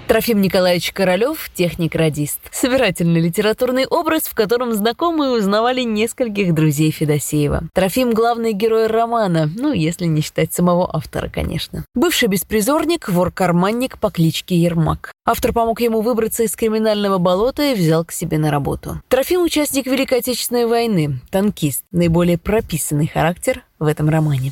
Трофим 0.07 0.41
Николаевич 0.41 0.91
Королёв, 0.91 1.49
техник-радист. 1.53 2.39
Собирательный 2.51 3.21
литературный 3.21 3.87
образ, 3.87 4.23
в 4.23 4.35
котором 4.35 4.73
знакомые 4.73 5.31
узнавали 5.31 5.81
нескольких 5.81 6.53
друзей 6.53 6.91
Федосеева. 6.91 7.63
Трофим— 7.73 8.11
главный 8.13 8.51
герой 8.51 8.87
романа, 8.87 9.49
ну, 9.55 9.71
если 9.71 10.05
не 10.05 10.21
считать 10.21 10.53
самого 10.53 10.93
автора, 10.93 11.29
конечно. 11.29 11.85
Бывший 11.95 12.27
беспризорник, 12.27 13.07
вор-карманник 13.07 13.97
по 13.97 14.11
кличке 14.11 14.55
Ермак. 14.57 15.13
Автор 15.25 15.53
помог 15.53 15.79
ему 15.79 16.01
выбраться 16.01 16.43
из 16.43 16.53
криминального 16.55 17.17
болота 17.17 17.71
и 17.71 17.73
взял 17.73 18.03
к 18.03 18.11
себе 18.11 18.37
на 18.37 18.51
работу. 18.51 19.01
Трофим— 19.07 19.41
участник 19.43 19.85
Великой 19.85 20.19
Отечественной 20.19 20.65
войны, 20.65 21.21
танкист, 21.31 21.85
наиболее 21.91 22.37
прописанный 22.37 23.07
характер 23.07 23.63
в 23.79 23.87
этом 23.87 24.09
романе. 24.09 24.51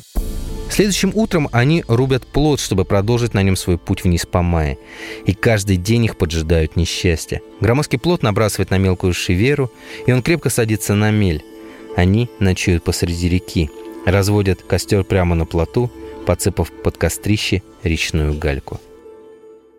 Следующим 0.72 1.12
утром 1.14 1.50
они 1.52 1.84
рубят 1.86 2.26
плод, 2.26 2.58
чтобы 2.58 2.86
продолжить 2.86 3.34
на 3.34 3.42
нем 3.42 3.56
свой 3.56 3.76
путь 3.76 4.04
вниз 4.04 4.24
по 4.24 4.40
мае. 4.40 4.78
И 5.26 5.34
каждый 5.34 5.76
день 5.76 6.06
их 6.06 6.16
поджидают 6.16 6.76
несчастья. 6.76 7.42
Громоздкий 7.60 7.98
плод 7.98 8.22
набрасывает 8.22 8.70
на 8.70 8.78
мелкую 8.78 9.12
шеверу, 9.12 9.70
и 10.06 10.12
он 10.12 10.22
крепко 10.22 10.48
садится 10.48 10.94
на 10.94 11.10
мель. 11.10 11.44
Они 11.94 12.30
ночуют 12.38 12.84
посреди 12.84 13.28
реки, 13.28 13.70
разводят 14.06 14.62
костер 14.62 15.04
прямо 15.04 15.34
на 15.34 15.44
плоту, 15.44 15.92
подсыпав 16.24 16.70
под 16.70 16.96
кострище 16.96 17.62
речную 17.82 18.32
гальку. 18.32 18.80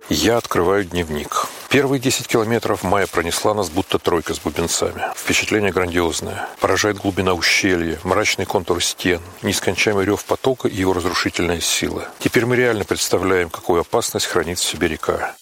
Я 0.09 0.37
открываю 0.37 0.85
дневник. 0.85 1.47
Первые 1.73 1.99
10 1.99 2.27
километров 2.27 2.83
Майя 2.83 3.07
пронесла 3.07 3.55
нас, 3.55 3.71
будто 3.71 3.97
тройка 3.97 4.35
с 4.35 4.39
бубенцами. 4.39 5.01
Впечатление 5.15 5.71
грандиозное. 5.71 6.47
Поражает 6.59 6.99
глубина 6.99 7.33
ущелья, 7.33 7.97
мрачный 8.03 8.45
контур 8.45 8.79
стен, 8.83 9.19
нескончаемый 9.41 10.05
рев 10.05 10.23
потока 10.23 10.67
и 10.67 10.75
его 10.75 10.93
разрушительная 10.93 11.61
сила. 11.61 12.09
Теперь 12.19 12.45
мы 12.45 12.57
реально 12.57 12.83
представляем, 12.83 13.49
какую 13.49 13.81
опасность 13.81 14.27
хранит 14.27 14.59
в 14.59 14.63
себе 14.63 14.87
река. 14.87 15.35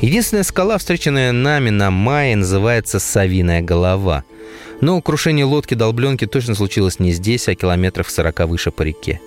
Единственная 0.00 0.44
скала, 0.44 0.78
встреченная 0.78 1.32
нами 1.32 1.70
на 1.70 1.90
Майе, 1.90 2.36
называется 2.36 3.00
Савиная 3.00 3.60
голова. 3.60 4.22
Но 4.80 5.02
крушение 5.02 5.46
лодки-долбленки 5.46 6.28
точно 6.28 6.54
случилось 6.54 7.00
не 7.00 7.10
здесь, 7.10 7.48
а 7.48 7.56
километров 7.56 8.08
40 8.08 8.38
выше 8.46 8.70
по 8.70 8.82
реке. 8.82 9.20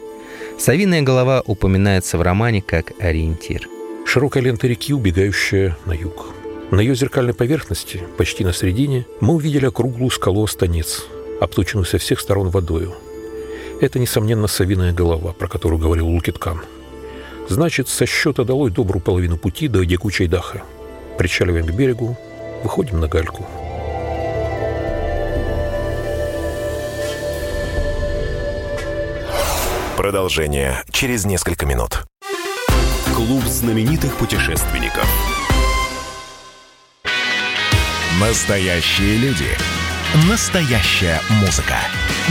Савиная 0.58 1.02
голова 1.02 1.44
упоминается 1.46 2.18
в 2.18 2.22
романе 2.22 2.62
как 2.62 2.94
ориентир. 3.02 3.68
Широкая 4.06 4.44
лента 4.44 4.68
реки, 4.68 4.94
убегающая 4.94 5.78
на 5.86 5.94
юг. 5.94 6.28
На 6.72 6.82
ее 6.82 6.96
зеркальной 6.96 7.34
поверхности, 7.34 8.04
почти 8.18 8.44
на 8.44 8.54
середине, 8.54 9.06
мы 9.20 9.36
увидели 9.36 9.66
округлую 9.66 10.10
скалу 10.12 10.44
Останец, 10.44 11.06
обточенную 11.42 11.86
со 11.86 11.98
всех 11.98 12.20
сторон 12.20 12.50
водою. 12.50 12.94
Это, 13.82 14.00
несомненно, 14.00 14.48
совиная 14.48 14.94
голова, 14.94 15.34
про 15.34 15.48
которую 15.48 15.80
говорил 15.80 16.08
Лукиткан. 16.08 16.62
Значит, 17.50 17.88
со 17.88 18.06
счета 18.06 18.44
долой 18.44 18.72
добрую 18.72 19.02
половину 19.02 19.38
пути 19.38 19.68
до 19.68 19.82
Якучей 19.82 20.28
Даха. 20.28 20.64
Причаливаем 21.18 21.66
к 21.66 21.72
берегу, 21.72 22.18
выходим 22.64 23.00
на 23.00 23.08
гальку. 23.08 23.46
Продолжение 29.98 30.82
через 30.92 31.26
несколько 31.26 31.66
минут. 31.66 32.04
Клуб 33.34 33.46
знаменитых 33.46 34.16
путешественников. 34.18 35.08
Настоящие 38.22 39.18
люди. 39.18 39.48
Настоящая 40.30 41.20
музыка. 41.42 41.78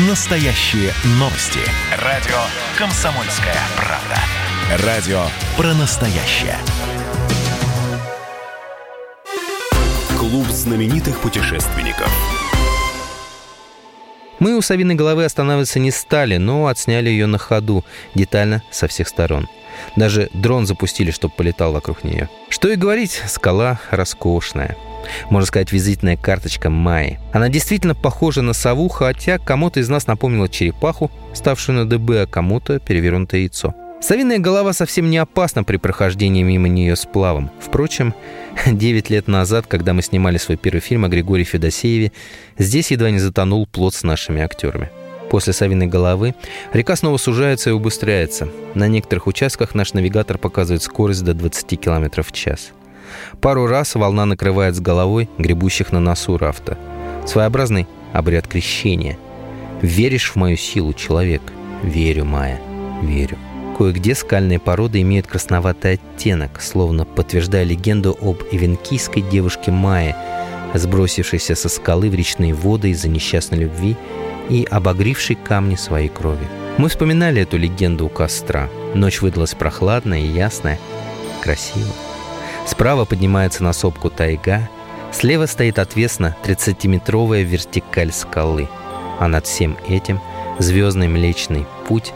Настоящие 0.08 0.92
новости. 1.18 1.58
Радио 2.00 2.38
«Комсомольская 2.78 3.56
правда». 3.76 4.86
Радио 4.86 5.24
про 5.56 5.74
настоящее. 5.74 6.56
Клуб 10.16 10.46
знаменитых 10.50 11.18
путешественников. 11.18 12.12
Мы 14.42 14.56
у 14.56 14.60
Савиной 14.60 14.96
головы 14.96 15.24
останавливаться 15.24 15.78
не 15.78 15.92
стали, 15.92 16.36
но 16.36 16.66
отсняли 16.66 17.08
ее 17.08 17.26
на 17.26 17.38
ходу, 17.38 17.84
детально 18.16 18.64
со 18.72 18.88
всех 18.88 19.06
сторон– 19.06 19.48
даже 19.96 20.30
дрон 20.32 20.66
запустили, 20.66 21.10
чтобы 21.10 21.34
полетал 21.36 21.72
вокруг 21.72 22.04
нее. 22.04 22.28
Что 22.48 22.68
и 22.68 22.76
говорить, 22.76 23.22
скала 23.26 23.80
роскошная. 23.90 24.76
Можно 25.30 25.46
сказать, 25.46 25.72
визитная 25.72 26.16
карточка 26.16 26.70
Майи. 26.70 27.18
Она 27.32 27.48
действительно 27.48 27.94
похожа 27.94 28.42
на 28.42 28.52
сову, 28.52 28.88
хотя 28.88 29.38
кому-то 29.38 29.80
из 29.80 29.88
нас 29.88 30.06
напомнила 30.06 30.48
черепаху, 30.48 31.10
ставшую 31.34 31.78
на 31.78 31.88
ДБ, 31.88 32.22
а 32.22 32.26
кому-то 32.26 32.78
перевернутое 32.78 33.42
яйцо. 33.42 33.74
Совиная 34.02 34.40
голова 34.40 34.72
совсем 34.72 35.10
не 35.10 35.18
опасна 35.18 35.62
при 35.62 35.76
прохождении 35.76 36.42
мимо 36.42 36.66
нее 36.66 36.96
с 36.96 37.06
плавом. 37.06 37.52
Впрочем, 37.60 38.14
9 38.66 39.10
лет 39.10 39.28
назад, 39.28 39.68
когда 39.68 39.92
мы 39.92 40.02
снимали 40.02 40.38
свой 40.38 40.56
первый 40.56 40.80
фильм 40.80 41.04
о 41.04 41.08
Григории 41.08 41.44
Федосееве, 41.44 42.10
здесь 42.58 42.90
едва 42.90 43.10
не 43.10 43.20
затонул 43.20 43.64
плод 43.64 43.94
с 43.94 44.02
нашими 44.02 44.42
актерами. 44.42 44.90
После 45.30 45.52
Савиной 45.52 45.86
головы 45.86 46.34
река 46.72 46.96
снова 46.96 47.16
сужается 47.16 47.70
и 47.70 47.72
убыстряется. 47.72 48.48
На 48.74 48.88
некоторых 48.88 49.28
участках 49.28 49.76
наш 49.76 49.92
навигатор 49.92 50.36
показывает 50.36 50.82
скорость 50.82 51.22
до 51.22 51.32
20 51.32 51.80
км 51.80 52.24
в 52.24 52.32
час. 52.32 52.72
Пару 53.40 53.68
раз 53.68 53.94
волна 53.94 54.26
накрывает 54.26 54.74
с 54.74 54.80
головой 54.80 55.30
гребущих 55.38 55.92
на 55.92 56.00
носу 56.00 56.38
рафта. 56.38 56.76
Своеобразный 57.24 57.86
обряд 58.12 58.48
крещения. 58.48 59.16
«Веришь 59.80 60.32
в 60.32 60.36
мою 60.36 60.56
силу, 60.56 60.92
человек?» 60.92 61.42
«Верю, 61.84 62.24
Майя, 62.24 62.60
верю». 63.00 63.38
Кое-где 63.76 64.14
скальные 64.14 64.58
породы 64.58 65.00
имеют 65.00 65.26
красноватый 65.26 65.94
оттенок, 65.94 66.60
словно 66.60 67.04
подтверждая 67.04 67.64
легенду 67.64 68.16
об 68.20 68.42
ивенкийской 68.50 69.22
девушке 69.22 69.70
Майе, 69.70 70.14
сбросившейся 70.74 71.54
со 71.54 71.68
скалы 71.68 72.10
в 72.10 72.14
речные 72.14 72.54
воды 72.54 72.90
из-за 72.90 73.08
несчастной 73.08 73.58
любви 73.58 73.96
и 74.48 74.66
обогривший 74.70 75.36
камни 75.36 75.76
своей 75.76 76.08
крови. 76.08 76.46
Мы 76.78 76.88
вспоминали 76.88 77.42
эту 77.42 77.58
легенду 77.58 78.06
у 78.06 78.08
костра. 78.08 78.68
Ночь 78.94 79.20
выдалась 79.20 79.54
прохладная 79.54 80.20
и 80.20 80.26
ясная, 80.26 80.78
красиво. 81.42 81.92
Справа 82.66 83.04
поднимается 83.04 83.62
на 83.64 83.72
сопку 83.72 84.10
тайга, 84.10 84.68
слева 85.12 85.46
стоит 85.46 85.78
отвесно 85.78 86.36
30-метровая 86.44 87.42
вертикаль 87.42 88.12
скалы, 88.12 88.68
а 89.18 89.28
над 89.28 89.46
всем 89.46 89.76
этим 89.88 90.20
звездный 90.58 91.08
Млечный 91.08 91.66
Путь, 91.88 92.12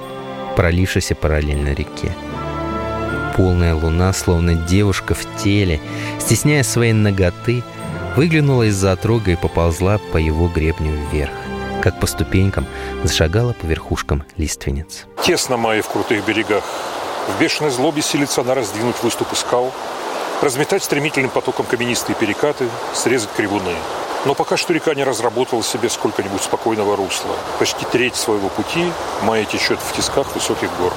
пролившийся 0.56 1.14
параллельно 1.14 1.74
реке. 1.74 2.12
Полная 3.36 3.74
луна, 3.74 4.12
словно 4.12 4.54
девушка 4.54 5.14
в 5.14 5.26
теле, 5.36 5.80
стесняя 6.18 6.62
своей 6.62 6.94
ноготы, 6.94 7.62
выглянула 8.16 8.64
из-за 8.64 8.92
отрога 8.92 9.32
и 9.32 9.36
поползла 9.36 9.98
по 10.12 10.16
его 10.16 10.48
гребню 10.48 10.92
вверх 11.12 11.30
как 11.86 12.00
по 12.00 12.08
ступенькам 12.08 12.66
зашагала 13.04 13.52
по 13.52 13.64
верхушкам 13.64 14.24
лиственниц. 14.36 15.06
Тесно 15.22 15.56
мае 15.56 15.82
в 15.82 15.88
крутых 15.88 16.26
берегах. 16.26 16.64
В 17.28 17.40
бешеной 17.40 17.70
злобе 17.70 18.02
силится 18.02 18.40
она 18.40 18.54
раздвинуть 18.54 19.00
выступы 19.04 19.36
скал, 19.36 19.72
разметать 20.42 20.82
стремительным 20.82 21.30
потоком 21.30 21.64
каменистые 21.64 22.16
перекаты, 22.16 22.68
срезать 22.92 23.30
кривуны. 23.36 23.74
Но 24.26 24.34
пока 24.34 24.58
что 24.58 24.74
река 24.74 24.94
не 24.94 25.04
разработала 25.04 25.62
себе 25.62 25.88
сколько-нибудь 25.88 26.42
спокойного 26.42 26.96
русла. 26.96 27.34
Почти 27.58 27.86
треть 27.90 28.16
своего 28.16 28.50
пути 28.50 28.84
Майя 29.22 29.46
течет 29.46 29.78
в 29.78 29.96
тисках 29.96 30.34
высоких 30.34 30.68
гор. 30.78 30.92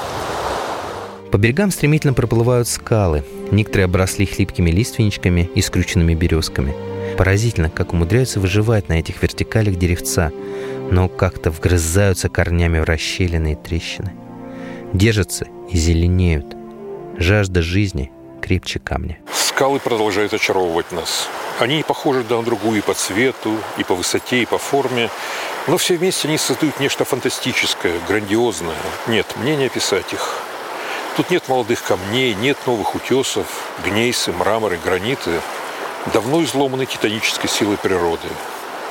По 1.31 1.37
берегам 1.37 1.71
стремительно 1.71 2.13
проплывают 2.13 2.67
скалы. 2.67 3.23
Некоторые 3.51 3.85
обросли 3.85 4.25
хлипкими 4.25 4.71
лиственничками 4.71 5.49
и 5.55 5.61
скрюченными 5.61 6.15
березками. 6.15 6.75
Поразительно, 7.17 7.69
как 7.69 7.93
умудряются 7.93 8.41
выживать 8.41 8.89
на 8.89 8.93
этих 8.93 9.21
вертикалях 9.21 9.75
деревца– 9.77 10.31
но 10.91 11.07
как-то 11.07 11.51
вгрызаются 11.51 12.29
корнями 12.29 12.79
в 12.79 12.83
расщелины 12.83 13.53
и 13.53 13.55
трещины. 13.55 14.13
Держатся 14.93 15.47
и 15.69 15.77
зеленеют. 15.77 16.55
Жажда 17.17 17.61
жизни 17.61 18.11
крепче 18.41 18.79
камня. 18.79 19.19
Скалы 19.59 19.81
продолжают 19.81 20.33
очаровывать 20.33 20.93
нас. 20.93 21.27
Они 21.59 21.75
не 21.75 21.83
похожи 21.83 22.23
друг 22.23 22.39
на 22.39 22.45
другу 22.45 22.75
и 22.75 22.79
по 22.79 22.93
цвету, 22.93 23.57
и 23.77 23.83
по 23.83 23.93
высоте, 23.93 24.41
и 24.41 24.45
по 24.45 24.57
форме, 24.57 25.09
но 25.67 25.77
все 25.77 25.97
вместе 25.97 26.29
они 26.29 26.37
создают 26.37 26.79
нечто 26.79 27.03
фантастическое, 27.03 27.99
грандиозное. 28.07 28.77
Нет, 29.07 29.27
мне 29.35 29.57
не 29.57 29.65
описать 29.65 30.13
их. 30.13 30.39
Тут 31.17 31.29
нет 31.29 31.49
молодых 31.49 31.83
камней, 31.83 32.35
нет 32.35 32.57
новых 32.65 32.95
утесов, 32.95 33.47
гнейсы, 33.83 34.31
мраморы, 34.31 34.79
граниты. 34.81 35.41
Давно 36.13 36.41
изломаны 36.41 36.85
титанической 36.85 37.49
силой 37.49 37.75
природы. 37.75 38.29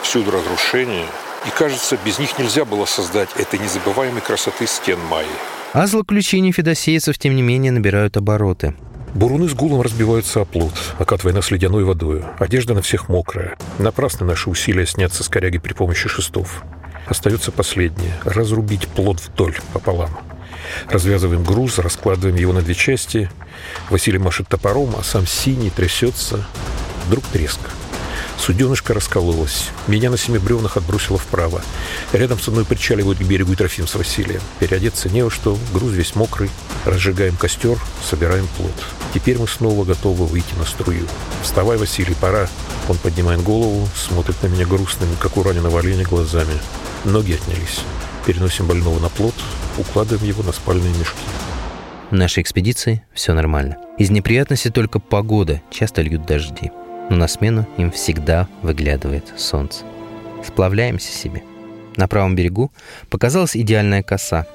Всюду 0.02 0.32
разрушение– 0.32 1.06
и 1.46 1.50
кажется, 1.50 1.96
без 2.04 2.18
них 2.18 2.36
нельзя 2.38 2.64
было 2.64 2.84
создать 2.84 3.30
этой 3.36 3.60
незабываемой 3.60 4.20
красоты 4.20 4.66
стен 4.66 4.98
Майи. 5.08 5.28
А 5.72 5.86
злоключения 5.86 6.52
федосейцев, 6.52 7.16
тем 7.16 7.36
не 7.36 7.42
менее, 7.42 7.70
набирают 7.70 8.16
обороты. 8.16 8.74
Буруны 9.14 9.48
с 9.48 9.54
гулом 9.54 9.80
разбиваются 9.80 10.42
о 10.42 10.44
плот, 10.44 10.74
окатывая 10.98 11.32
нас 11.32 11.50
ледяной 11.50 11.84
водой. 11.84 12.24
Одежда 12.38 12.74
на 12.74 12.82
всех 12.82 13.08
мокрая. 13.08 13.56
Напрасно 13.78 14.26
наши 14.26 14.50
усилия 14.50 14.86
сняться 14.86 15.24
с 15.24 15.28
коряги 15.28 15.58
при 15.58 15.72
помощи 15.72 16.08
шестов. 16.08 16.62
Остается 17.06 17.50
последнее— 17.50 18.12
разрубить 18.24 18.86
плод 18.88 19.20
вдоль, 19.20 19.56
пополам. 19.72 20.10
Развязываем 20.90 21.42
груз, 21.42 21.78
раскладываем 21.78 22.36
его 22.36 22.52
на 22.52 22.60
две 22.60 22.74
части. 22.74 23.30
Василий 23.88 24.18
машет 24.18 24.48
топором, 24.48 24.94
а 24.98 25.02
сам 25.02 25.26
синий 25.26 25.70
трясется. 25.70 26.44
Вдруг 27.06 27.24
треск. 27.24 27.60
Суденышко 28.38 28.94
раскололось. 28.94 29.70
Меня 29.88 30.10
на 30.10 30.16
семи 30.16 30.38
бревнах 30.38 30.76
отбросило 30.76 31.18
вправо. 31.18 31.60
Рядом 32.12 32.38
со 32.40 32.50
мной 32.50 32.64
причаливают 32.64 33.18
к 33.18 33.22
берегу 33.22 33.54
Трофим 33.56 33.86
с 33.86 33.94
Василием. 33.94 34.40
Переодеться 34.60 35.08
не 35.08 35.22
во 35.22 35.30
что, 35.30 35.58
груз 35.72 35.92
весь 35.92 36.14
мокрый. 36.14 36.50
Разжигаем 36.84 37.36
костер, 37.36 37.78
собираем 38.08 38.46
плод. 38.56 38.72
Теперь 39.12 39.38
мы 39.38 39.48
снова 39.48 39.84
готовы 39.84 40.26
выйти 40.26 40.54
на 40.58 40.64
струю. 40.64 41.06
«Вставай, 41.42 41.76
Василий, 41.76 42.14
пора!» 42.20 42.48
Он 42.88 42.96
поднимает 42.96 43.42
голову, 43.42 43.88
смотрит 43.94 44.42
на 44.42 44.46
меня 44.46 44.66
грустными, 44.66 45.14
как 45.20 45.36
у 45.36 45.42
раненого 45.42 45.80
оленя, 45.80 46.04
глазами. 46.04 46.54
Ноги 47.04 47.32
отнялись. 47.32 47.80
Переносим 48.24 48.66
больного 48.66 48.98
на 49.00 49.08
плот, 49.08 49.34
укладываем 49.76 50.26
его 50.26 50.42
на 50.42 50.52
спальные 50.52 50.92
мешки. 50.94 51.18
В 52.10 52.14
нашей 52.14 52.42
экспедиции 52.42 53.04
все 53.12 53.34
нормально. 53.34 53.76
Из 53.98 54.10
неприятностей 54.10 54.70
только 54.70 54.98
погода, 54.98 55.60
часто 55.70 56.00
льют 56.02 56.24
дожди. 56.24 56.70
Но 57.10 57.16
на 57.16 57.28
смену 57.28 57.66
им 57.76 57.90
всегда 57.90 58.48
выглядывает 58.62 59.32
солнце. 59.36 59.84
Сплавляемся 60.44 61.12
себе. 61.12 61.42
На 61.96 62.06
правом 62.06 62.34
берегу 62.36 62.70
показалась 63.10 63.56
идеальная 63.56 64.02
коса. 64.02 64.46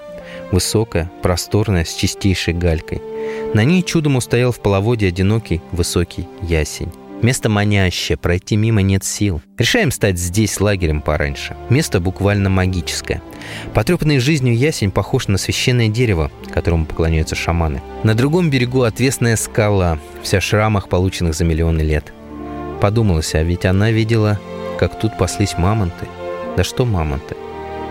Высокая, 0.52 1.12
просторная, 1.22 1.84
с 1.84 1.94
чистейшей 1.94 2.54
галькой. 2.54 3.02
На 3.54 3.64
ней 3.64 3.84
чудом 3.84 4.16
устоял 4.16 4.52
в 4.52 4.60
половоде 4.60 5.08
одинокий 5.08 5.62
высокий 5.72 6.28
ясень. 6.42 6.92
Место 7.24 7.48
манящее, 7.48 8.18
пройти 8.18 8.58
мимо 8.58 8.82
нет 8.82 9.06
сил. 9.06 9.42
Решаем 9.58 9.92
стать 9.92 10.20
здесь 10.20 10.60
лагерем 10.60 11.02
пораньше. 11.02 11.56
Место 11.70 12.02
буквально 12.02 12.50
магическое. 12.50 13.22
Потрепанный 13.74 14.20
жизнью 14.20 14.58
ясень 14.58 14.92
похож 14.92 15.30
на 15.30 15.38
священное 15.38 15.88
дерево, 15.88 16.32
которому 16.54 16.86
поклоняются 16.86 17.36
шаманы. 17.36 17.82
На 18.04 18.14
другом 18.14 18.50
берегу 18.50 18.82
отвесная 18.82 19.38
скала, 19.38 20.00
вся 20.22 20.42
в 20.42 20.44
шрамах, 20.44 20.90
полученных 20.90 21.34
за 21.34 21.46
миллионы 21.46 21.80
лет. 21.80 22.12
Подумалось, 22.84 23.34
а 23.34 23.42
ведь 23.42 23.64
она 23.64 23.92
видела, 23.92 24.42
как 24.78 25.00
тут 25.00 25.18
паслись 25.18 25.58
мамонты. 25.58 26.06
Да 26.58 26.66
что 26.66 26.84
мамонты? 26.84 27.38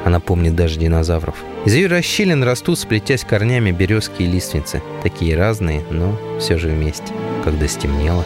Она 0.05 0.21
помнит 0.21 0.55
даже 0.55 0.79
динозавров. 0.79 1.35
Из 1.65 1.73
ее 1.73 1.87
расщелин 1.87 2.43
растут, 2.43 2.79
сплетясь 2.79 3.25
корнями, 3.25 3.71
березки 3.71 4.21
и 4.21 4.27
лиственницы. 4.27 4.83
Такие 5.03 5.35
разные, 5.35 5.83
но 5.91 6.15
все 6.39 6.59
же 6.59 6.69
вместе. 6.69 7.07
Когда 7.43 7.69
стемнело, 7.69 8.23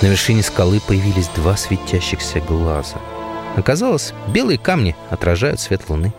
на 0.00 0.08
вершине 0.08 0.42
скалы 0.42 0.80
появились 0.84 1.28
два 1.36 1.56
светящихся 1.56 2.40
глаза. 2.40 2.96
Оказалось, 3.54 4.12
белые 4.26 4.58
камни 4.58 4.96
отражают 5.08 5.60
свет 5.60 5.88
луны. 5.88 6.12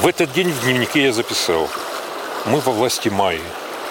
В 0.00 0.06
этот 0.06 0.32
день 0.34 0.50
в 0.50 0.64
дневнике 0.64 1.02
я 1.02 1.12
записал. 1.12 1.68
Мы 2.46 2.60
во 2.60 2.70
власти 2.70 3.08
Майи. 3.08 3.40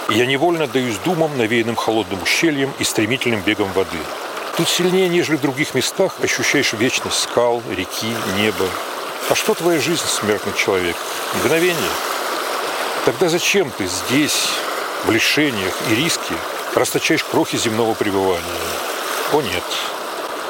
Я 0.10 0.28
невольно 0.28 0.66
даюсь 0.68 0.98
думам, 1.04 1.38
навеянным 1.38 1.76
холодным 1.76 2.24
ущельем 2.24 2.72
и 2.80 2.86
стремительным 2.86 3.42
бегом 3.46 3.68
воды. 3.74 3.98
Тут 4.58 4.70
сильнее, 4.70 5.10
нежели 5.10 5.36
в 5.36 5.42
других 5.42 5.74
местах, 5.76 6.14
ощущаешь 6.24 6.72
вечность 6.74 7.24
скал, 7.24 7.62
реки, 7.70 8.16
неба. 8.38 8.66
А 9.30 9.36
что 9.36 9.54
твоя 9.54 9.82
жизнь, 9.82 10.06
смертный 10.08 10.54
человек? 10.54 10.96
Мгновение. 11.34 11.92
Тогда 13.04 13.28
зачем 13.28 13.70
ты 13.70 13.86
здесь, 13.86 14.48
в 15.04 15.12
лишениях 15.12 15.74
и 15.90 15.96
риске, 15.96 16.34
расточаешь 16.74 17.24
крохи 17.26 17.58
земного 17.58 17.96
пребывания? 17.96 18.46
О 19.34 19.42
нет. 19.42 19.64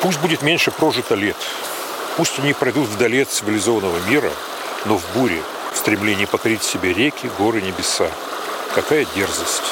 Пусть 0.02 0.20
будет 0.20 0.44
меньше 0.44 0.70
прожито 0.70 1.16
лет. 1.16 1.38
Пусть 2.16 2.38
они 2.38 2.54
пройдут 2.54 2.88
вдали 2.88 3.24
от 3.24 3.30
цивилизованного 3.32 3.98
мира, 4.08 4.32
но 4.86 4.98
в 4.98 5.04
буре, 5.16 5.42
в 5.74 5.78
стремлении 5.78 6.26
покорить 6.26 6.62
себе 6.62 6.94
реки, 6.94 7.28
горы, 7.40 7.60
небеса. 7.60 8.10
Какая 8.76 9.08
дерзость. 9.16 9.64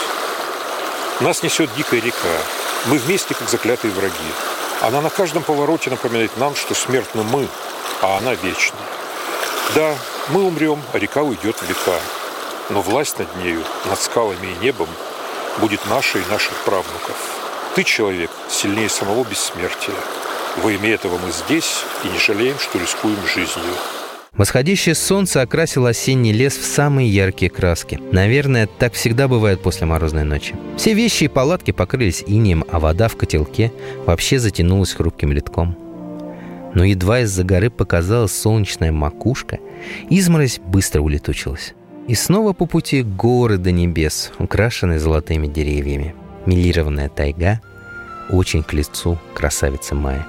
Нас 1.19 1.43
несет 1.43 1.69
дикая 1.75 2.01
река. 2.01 2.39
Мы 2.85 2.97
вместе, 2.97 3.33
как 3.33 3.47
заклятые 3.47 3.93
враги. 3.93 4.13
Она 4.81 4.99
на 4.99 5.09
каждом 5.09 5.43
повороте 5.43 5.89
напоминает 5.89 6.35
нам, 6.35 6.53
что 6.55 6.75
смертны 6.75 7.23
мы, 7.23 7.47
а 8.01 8.17
она 8.17 8.33
вечна. 8.33 8.77
Да, 9.73 9.95
мы 10.29 10.43
умрем, 10.43 10.81
а 10.91 10.99
река 10.99 11.23
уйдет 11.23 11.57
в 11.57 11.63
века. 11.63 11.97
Но 12.69 12.81
власть 12.81 13.19
над 13.19 13.33
нею, 13.37 13.63
над 13.85 14.01
скалами 14.01 14.47
и 14.47 14.63
небом 14.63 14.89
будет 15.59 15.85
нашей 15.85 16.21
и 16.21 16.25
наших 16.25 16.55
правнуков. 16.65 17.15
Ты, 17.75 17.83
человек, 17.83 18.29
сильнее 18.49 18.89
самого 18.89 19.23
бессмертия. 19.23 19.95
Во 20.57 20.69
имя 20.69 20.93
этого 20.93 21.17
мы 21.17 21.31
здесь 21.31 21.85
и 22.03 22.09
не 22.09 22.19
жалеем, 22.19 22.59
что 22.59 22.79
рискуем 22.79 23.25
жизнью. 23.25 23.73
Восходящее 24.35 24.95
солнце 24.95 25.41
окрасило 25.41 25.89
осенний 25.89 26.31
лес 26.31 26.57
в 26.57 26.65
самые 26.65 27.07
яркие 27.07 27.51
краски. 27.51 27.99
Наверное, 28.11 28.67
так 28.67 28.93
всегда 28.93 29.27
бывает 29.27 29.61
после 29.61 29.85
морозной 29.85 30.23
ночи. 30.23 30.55
Все 30.75 30.93
вещи 30.93 31.25
и 31.25 31.27
палатки 31.27 31.71
покрылись 31.71 32.23
инеем, 32.25 32.65
а 32.71 32.79
вода 32.79 33.07
в 33.07 33.15
котелке 33.15 33.71
вообще 34.05 34.39
затянулась 34.39 34.93
хрупким 34.93 35.31
литком. 35.31 35.77
Но 36.73 36.83
едва 36.83 37.19
из-за 37.19 37.43
горы 37.43 37.69
показалась 37.69 38.31
солнечная 38.31 38.91
макушка, 38.91 39.59
изморозь 40.09 40.59
быстро 40.59 41.01
улетучилась. 41.01 41.75
И 42.07 42.15
снова 42.15 42.53
по 42.53 42.65
пути 42.65 43.03
горы 43.03 43.57
до 43.57 43.71
небес, 43.71 44.31
украшенные 44.39 44.99
золотыми 44.99 45.45
деревьями 45.47 46.15
милированная 46.45 47.09
тайга, 47.09 47.61
очень 48.29 48.63
к 48.63 48.73
лицу 48.73 49.17
красавицы 49.33 49.95
Майи. 49.95 50.23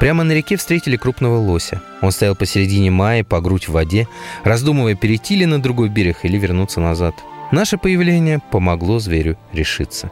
Прямо 0.00 0.24
на 0.24 0.32
реке 0.32 0.56
встретили 0.56 0.96
крупного 0.96 1.38
лося. 1.38 1.80
Он 2.02 2.12
стоял 2.12 2.36
посередине 2.36 2.90
Майи, 2.90 3.22
по 3.22 3.40
грудь 3.40 3.68
в 3.68 3.72
воде, 3.72 4.06
раздумывая, 4.44 4.94
перейти 4.94 5.36
ли 5.36 5.46
на 5.46 5.60
другой 5.60 5.88
берег 5.88 6.18
или 6.22 6.36
вернуться 6.36 6.80
назад. 6.80 7.14
Наше 7.50 7.78
появление 7.78 8.40
помогло 8.50 8.98
зверю 8.98 9.38
решиться. 9.52 10.10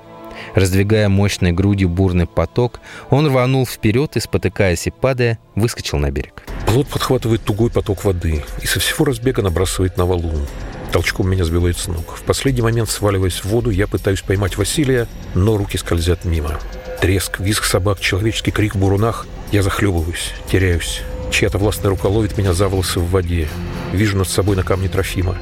Раздвигая 0.55 1.09
мощной 1.09 1.53
грудью 1.53 1.89
бурный 1.89 2.27
поток, 2.27 2.81
он 3.11 3.27
рванул 3.27 3.67
вперед 3.67 4.17
и, 4.17 4.21
спотыкаясь 4.21 4.87
и 4.87 4.91
падая, 4.91 5.39
выскочил 5.55 5.99
на 5.99 6.11
берег. 6.11 6.43
Плот 6.67 6.89
подхватывает 6.89 7.43
тугой 7.43 7.71
поток 7.71 8.05
воды 8.05 8.43
и 8.63 8.67
со 8.67 8.81
всего 8.81 9.05
разбега 9.05 9.43
набрасывает 9.43 9.97
на 9.97 10.07
валун. 10.07 10.47
Толчком 10.93 11.29
меня 11.29 11.45
сбивает 11.45 11.77
с 11.77 11.89
ног. 11.89 12.17
В 12.17 12.23
последний 12.23 12.63
момент, 12.63 12.89
сваливаясь 12.89 13.45
в 13.45 13.47
воду, 13.47 13.71
я 13.71 13.87
пытаюсь 13.87 14.23
поймать 14.23 14.57
Василия, 14.57 15.09
но 15.35 15.57
руки 15.57 15.77
скользят 15.77 16.25
мимо. 16.25 16.59
Треск, 17.01 17.41
визг 17.41 17.65
собак, 17.65 18.01
человеческий 18.01 18.51
крик 18.51 18.77
в 18.77 18.79
бурунах. 18.79 19.27
Я 19.55 19.63
захлебываюсь, 19.63 20.33
теряюсь. 20.51 21.03
Чья-то 21.31 21.59
властная 21.59 21.91
рука 21.91 22.09
ловит 22.09 22.37
меня 22.37 22.53
за 22.55 22.67
волосы 22.67 22.99
в 22.99 23.09
воде. 23.09 23.49
Вижу 23.93 24.19
над 24.19 24.29
собой 24.29 24.57
на 24.57 24.65
камне 24.65 24.89
Трофима. 24.89 25.39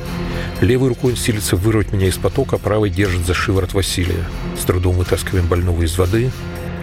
Левой 0.61 0.91
рукой 0.91 1.13
он 1.13 1.17
силится 1.17 1.57
вырвать 1.57 1.95
меня 1.95 2.09
из 2.09 2.19
потока, 2.19 2.57
а 2.57 2.59
правой 2.59 2.91
держит 2.91 3.25
за 3.25 3.33
шиворот 3.33 3.73
Василия. 3.73 4.23
С 4.61 4.67
трудом 4.67 4.97
вытаскиваем 4.97 5.47
больного 5.47 5.83
из 5.83 5.97
воды. 5.97 6.31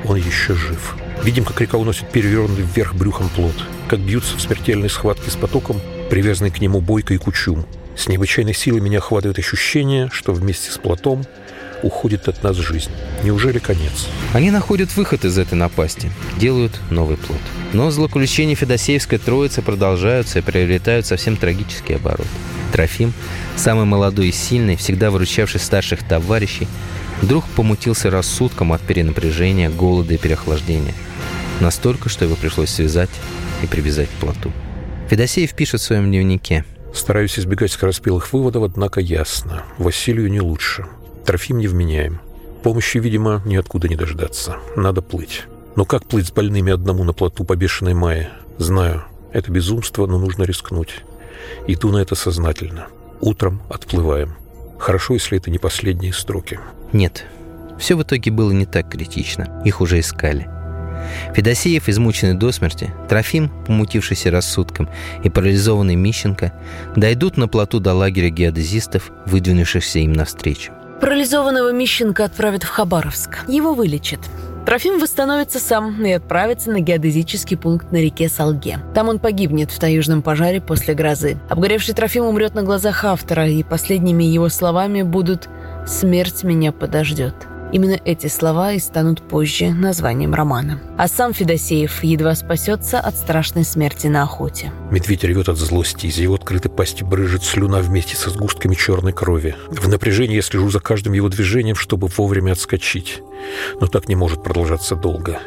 Он 0.05 0.15
еще 0.17 0.55
жив. 0.55 0.95
Видим, 1.23 1.45
как 1.45 1.61
река 1.61 1.77
уносит 1.77 2.09
перевернутый 2.09 2.65
вверх 2.65 2.95
брюхом 2.95 3.29
плод. 3.29 3.53
Как 3.87 3.99
бьются 3.99 4.35
в 4.35 4.41
смертельной 4.41 4.89
схватке 4.89 5.29
с 5.29 5.35
потоком, 5.35 5.79
привязанный 6.09 6.49
к 6.49 6.59
нему 6.59 6.81
Бойко 6.81 7.13
и 7.13 7.17
Кучум. 7.17 7.63
С 7.95 8.07
необычайной 8.07 8.55
силой 8.55 8.81
меня 8.81 8.97
охватывает 8.97 9.37
ощущение, 9.37 10.09
что 10.11 10.33
вместе 10.33 10.71
с 10.71 10.79
плотом 10.79 11.25
уходит 11.83 12.27
от 12.27 12.43
нас 12.43 12.55
жизнь. 12.57 12.91
Неужели 13.23 13.59
конец? 13.59 14.07
Они 14.33 14.51
находят 14.51 14.95
выход 14.95 15.25
из 15.25 15.37
этой 15.37 15.55
напасти, 15.55 16.11
делают 16.37 16.79
новый 16.89 17.17
плод. 17.17 17.39
Но 17.73 17.91
злоключения 17.91 18.55
Федосеевской 18.55 19.17
троицы 19.17 19.61
продолжаются 19.61 20.39
и 20.39 20.41
приобретают 20.41 21.05
совсем 21.05 21.37
трагический 21.37 21.95
оборот. 21.95 22.27
Трофим, 22.71 23.13
самый 23.55 23.85
молодой 23.85 24.29
и 24.29 24.31
сильный, 24.31 24.75
всегда 24.75 25.11
выручавший 25.11 25.59
старших 25.59 26.07
товарищей, 26.07 26.67
вдруг 27.21 27.45
помутился 27.55 28.09
рассудком 28.09 28.73
от 28.73 28.81
перенапряжения, 28.81 29.69
голода 29.69 30.13
и 30.13 30.17
переохлаждения. 30.17 30.93
Настолько, 31.59 32.09
что 32.09 32.25
его 32.25 32.35
пришлось 32.35 32.69
связать 32.69 33.09
и 33.63 33.67
привязать 33.67 34.09
к 34.09 34.21
плоту. 34.21 34.51
Федосеев 35.09 35.53
пишет 35.53 35.81
в 35.81 35.83
своем 35.83 36.05
дневнике– 36.05 36.63
Стараюсь 36.93 37.37
избегать 37.37 37.71
скороспелых 37.71 38.31
выводов, 38.33 38.63
однако 38.63 38.99
ясно. 38.99 39.63
Василию 39.77 40.29
не 40.29 40.41
лучше. 40.41 40.85
Трофим 41.29 41.59
не 41.59 41.67
вменяем. 41.67 42.21
Помощи, 42.63 42.97
видимо, 42.97 43.43
ниоткуда 43.45 43.87
не 43.87 43.95
дождаться. 43.95 44.55
Надо 44.75 45.03
плыть. 45.03 45.43
Но 45.75 45.85
как 45.85 46.03
плыть 46.07 46.25
с 46.25 46.31
больными 46.31 46.73
одному 46.73 47.03
на 47.03 47.13
плоту 47.13 47.43
по 47.43 47.55
бешеной 47.55 47.93
мае? 47.93 48.31
Знаю, 48.57 49.03
это 49.31 49.51
безумство, 49.51 50.07
но 50.07 50.17
нужно 50.17 50.41
рискнуть. 50.41 51.03
Иду 51.67 51.91
на 51.91 51.97
это 51.97 52.15
сознательно. 52.15 52.87
Утром 53.21 53.61
отплываем. 53.69 54.37
Хорошо, 54.79 55.13
если 55.13 55.37
это 55.37 55.51
не 55.51 55.59
последние 55.59 56.13
строки. 56.13 56.59
Нет, 56.93 57.27
все 57.77 57.95
в 57.95 58.01
итоге 58.01 58.31
было 58.31 58.51
не 58.51 58.65
так 58.65 58.89
критично. 58.89 59.61
Их 59.63 59.81
уже 59.81 59.99
искали. 59.99 60.49
Федосеев, 61.35 61.89
измученный 61.89 62.33
до 62.33 62.51
смерти, 62.51 62.91
Трофим, 63.07 63.51
помутившийся 63.67 64.31
рассудком, 64.31 64.89
и 65.23 65.29
парализованный 65.29 65.93
Мищенко 65.93 66.53
дойдут 66.95 67.37
на 67.37 67.47
плоту 67.47 67.79
до 67.79 67.93
лагеря 67.93 68.31
геодезистов, 68.31 69.11
выдвинувшихся 69.27 69.99
им 69.99 70.13
навстречу. 70.13 70.73
Парализованного 71.01 71.71
Мищенко 71.71 72.25
отправят 72.25 72.63
в 72.63 72.69
Хабаровск. 72.69 73.45
Его 73.47 73.73
вылечат. 73.73 74.19
Трофим 74.65 74.99
восстановится 74.99 75.57
сам 75.57 76.05
и 76.05 76.11
отправится 76.11 76.69
на 76.71 76.81
геодезический 76.81 77.57
пункт 77.57 77.91
на 77.91 77.97
реке 77.97 78.27
Салге. 78.27 78.79
Там 78.93 79.07
он 79.07 79.19
погибнет 79.19 79.71
в 79.71 79.79
таежном 79.79 80.21
пожаре 80.21 80.59
после 80.59 80.93
грозы. 80.93 81.37
Обгоревший 81.49 81.95
Трофим 81.95 82.25
умрет 82.25 82.53
на 82.53 82.63
глазах 82.63 83.05
автора, 83.05 83.47
и 83.47 83.63
последними 83.63 84.25
его 84.25 84.49
словами 84.49 85.01
будут 85.01 85.49
«Смерть 85.87 86.43
меня 86.43 86.71
подождет». 86.71 87.33
Именно 87.71 87.99
эти 88.03 88.27
слова 88.27 88.73
и 88.73 88.79
станут 88.79 89.21
позже 89.21 89.71
названием 89.71 90.33
романа. 90.33 90.81
А 90.97 91.07
сам 91.07 91.33
Федосеев 91.33 92.03
едва 92.03 92.33
спасется 92.35 92.99
от 92.99 93.15
страшной 93.15 93.63
смерти 93.63 94.07
на 94.07 94.23
охоте. 94.23 94.71
Медведь 94.89 95.23
ревет 95.23 95.49
от 95.49 95.57
злости, 95.57 96.07
из 96.07 96.17
его 96.17 96.35
открытой 96.35 96.71
пасти 96.71 97.03
брыжет 97.03 97.43
слюна 97.43 97.79
вместе 97.79 98.15
со 98.15 98.31
сгустками 98.31 98.73
черной 98.73 99.13
крови. 99.13 99.55
В 99.69 99.87
напряжении 99.87 100.35
я 100.35 100.41
слежу 100.41 100.69
за 100.69 100.79
каждым 100.79 101.13
его 101.13 101.29
движением, 101.29 101.75
чтобы 101.75 102.07
вовремя 102.07 102.53
отскочить. 102.53 103.21
Но 103.79 103.87
так 103.87 104.09
не 104.09 104.15
может 104.15 104.43
продолжаться 104.43 104.95
долго. 104.95 105.39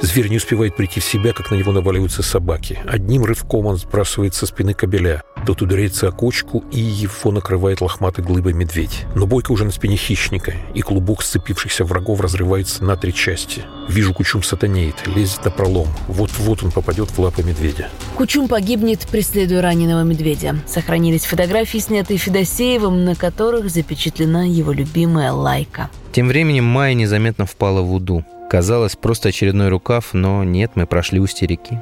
Зверь 0.00 0.28
не 0.28 0.38
успевает 0.38 0.76
прийти 0.76 1.00
в 1.00 1.04
себя, 1.04 1.32
как 1.32 1.50
на 1.50 1.54
него 1.54 1.72
наваливаются 1.72 2.22
собаки. 2.22 2.80
Одним 2.86 3.24
рывком 3.24 3.66
он 3.66 3.76
сбрасывает 3.76 4.34
со 4.34 4.46
спины 4.46 4.74
кобеля. 4.74 5.22
Тот 5.46 5.62
ударяется 5.62 6.08
о 6.08 6.12
кочку, 6.12 6.64
и 6.70 6.80
его 6.80 7.30
накрывает 7.32 7.80
лохматой 7.80 8.24
глыбой 8.24 8.52
медведь. 8.52 9.06
Но 9.14 9.26
Бойко 9.26 9.52
уже 9.52 9.64
на 9.64 9.70
спине 9.70 9.96
хищника, 9.96 10.54
и 10.74 10.82
клубок 10.82 11.22
сцепившихся 11.22 11.84
врагов 11.84 12.20
разрывается 12.20 12.84
на 12.84 12.96
три 12.96 13.14
части. 13.14 13.62
Вижу, 13.88 14.14
Кучум 14.14 14.42
сатанеет, 14.42 15.06
лезет 15.06 15.44
на 15.44 15.50
пролом. 15.50 15.88
Вот-вот 16.08 16.62
он 16.62 16.70
попадет 16.70 17.10
в 17.10 17.18
лапы 17.18 17.42
медведя. 17.42 17.88
Кучум 18.16 18.48
погибнет, 18.48 19.00
преследуя 19.10 19.62
раненого 19.62 20.02
медведя. 20.02 20.56
Сохранились 20.66 21.24
фотографии, 21.24 21.78
снятые 21.78 22.18
Федосеевым, 22.18 23.04
на 23.04 23.14
которых 23.14 23.70
запечатлена 23.70 24.46
его 24.46 24.72
любимая 24.72 25.32
лайка. 25.32 25.90
Тем 26.12 26.28
временем 26.28 26.64
Майя 26.64 26.94
незаметно 26.94 27.46
впала 27.46 27.82
в 27.82 27.92
уду. 27.92 28.24
Казалось, 28.50 28.96
просто 28.96 29.28
очередной 29.28 29.68
рукав, 29.68 30.12
но 30.12 30.42
нет, 30.42 30.72
мы 30.74 30.86
прошли 30.86 31.20
устье 31.20 31.46
реки. 31.46 31.78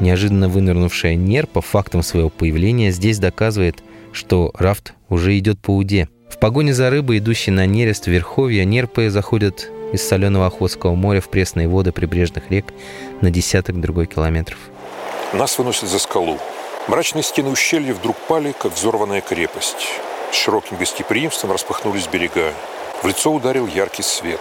Неожиданно 0.00 0.48
вынырнувшая 0.48 1.14
Нерпа 1.14 1.60
фактом 1.60 2.02
своего 2.02 2.28
появления 2.28 2.90
здесь 2.90 3.18
доказывает, 3.18 3.82
что 4.12 4.52
рафт 4.54 4.94
уже 5.08 5.38
идет 5.38 5.60
по 5.60 5.70
Уде. 5.70 6.08
В 6.28 6.38
погоне 6.38 6.74
за 6.74 6.90
рыбой, 6.90 7.18
идущей 7.18 7.52
на 7.52 7.66
нерест 7.66 8.06
верховья, 8.06 8.64
Нерпы 8.64 9.10
заходят 9.10 9.70
из 9.92 10.06
соленого 10.06 10.46
Охотского 10.46 10.94
моря 10.94 11.20
в 11.20 11.28
пресные 11.28 11.68
воды 11.68 11.92
прибрежных 11.92 12.50
рек 12.50 12.66
на 13.20 13.30
десяток 13.30 13.80
другой 13.80 14.06
километров. 14.06 14.58
Нас 15.32 15.58
выносят 15.58 15.88
за 15.88 15.98
скалу. 15.98 16.38
Мрачные 16.88 17.22
стены 17.22 17.50
ущелья 17.50 17.94
вдруг 17.94 18.16
пали, 18.16 18.52
как 18.52 18.74
взорванная 18.74 19.20
крепость. 19.20 19.88
С 20.32 20.36
широким 20.36 20.76
гостеприимством 20.76 21.52
распахнулись 21.52 22.08
берега. 22.12 22.52
В 23.02 23.06
лицо 23.06 23.32
ударил 23.32 23.66
яркий 23.66 24.02
свет. 24.02 24.40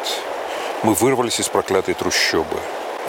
Мы 0.84 0.94
вырвались 0.94 1.39
из 1.39 1.48
проклятой 1.48 1.94
трущобы. 1.94 2.58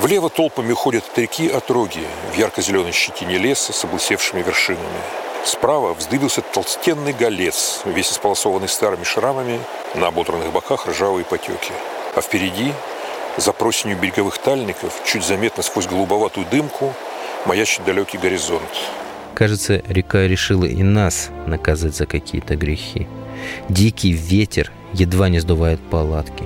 Влево 0.00 0.28
толпами 0.28 0.72
уходят 0.72 1.04
от 1.04 1.18
реки 1.18 1.48
отроги 1.48 2.00
в 2.32 2.36
ярко-зеленой 2.36 2.92
щетине 2.92 3.38
леса 3.38 3.72
с 3.72 3.84
облысевшими 3.84 4.42
вершинами. 4.42 5.00
Справа 5.44 5.94
вздыбился 5.94 6.40
толстенный 6.40 7.12
голец, 7.12 7.82
весь 7.84 8.10
исполосованный 8.10 8.68
старыми 8.68 9.04
шрамами, 9.04 9.60
на 9.94 10.08
ободранных 10.08 10.52
боках 10.52 10.88
ржавые 10.88 11.24
потеки. 11.24 11.72
А 12.16 12.20
впереди, 12.20 12.72
за 13.36 13.52
просенью 13.52 13.96
береговых 13.96 14.38
тальников, 14.38 15.00
чуть 15.06 15.24
заметно 15.24 15.62
сквозь 15.62 15.86
голубоватую 15.86 16.46
дымку, 16.50 16.92
маячит 17.46 17.84
далекий 17.84 18.18
горизонт. 18.18 18.62
Кажется, 19.34 19.82
река 19.86 20.26
решила 20.26 20.64
и 20.64 20.82
нас 20.82 21.30
наказать 21.46 21.94
за 21.94 22.06
какие-то 22.06 22.56
грехи. 22.56 23.06
Дикий 23.68 24.12
ветер 24.12 24.72
едва 24.92 25.28
не 25.28 25.38
сдувает 25.38 25.80
палатки. 25.90 26.44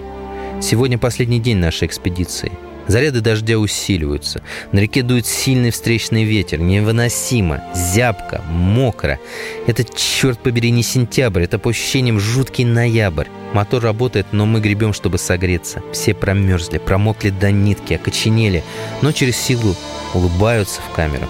Сегодня 0.61 0.99
последний 0.99 1.39
день 1.39 1.59
нашей 1.59 1.87
экспедиции. 1.87 2.53
Заряды 2.89 3.21
дождя 3.21 3.59
усиливаются. 3.59 4.43
На 4.73 4.81
реке 4.81 5.03
дует 5.03 5.27
сильный 5.27 5.71
встречный 5.71 6.25
ветер. 6.25 6.59
Невыносимо. 6.59 7.63
Зябко. 7.75 8.43
Мокро. 8.49 9.19
Это, 9.67 9.85
черт 9.85 10.39
побери, 10.41 10.71
не 10.71 10.83
сентябрь. 10.83 11.45
Это 11.45 11.59
по 11.59 11.71
ощущениям 11.71 12.19
жуткий 12.19 12.65
ноябрь. 12.65 13.27
Мотор 13.53 13.83
работает, 13.83 14.27
но 14.33 14.47
мы 14.47 14.61
гребем, 14.61 14.93
чтобы 14.93 15.19
согреться. 15.19 15.83
Все 15.93 16.15
промерзли, 16.15 16.79
промокли 16.79 17.31
до 17.31 17.51
нитки, 17.51 17.95
окоченели. 17.95 18.65
Но 19.03 19.13
через 19.13 19.37
силу 19.37 19.77
улыбаются 20.15 20.81
в 20.81 20.95
камеру. 20.95 21.29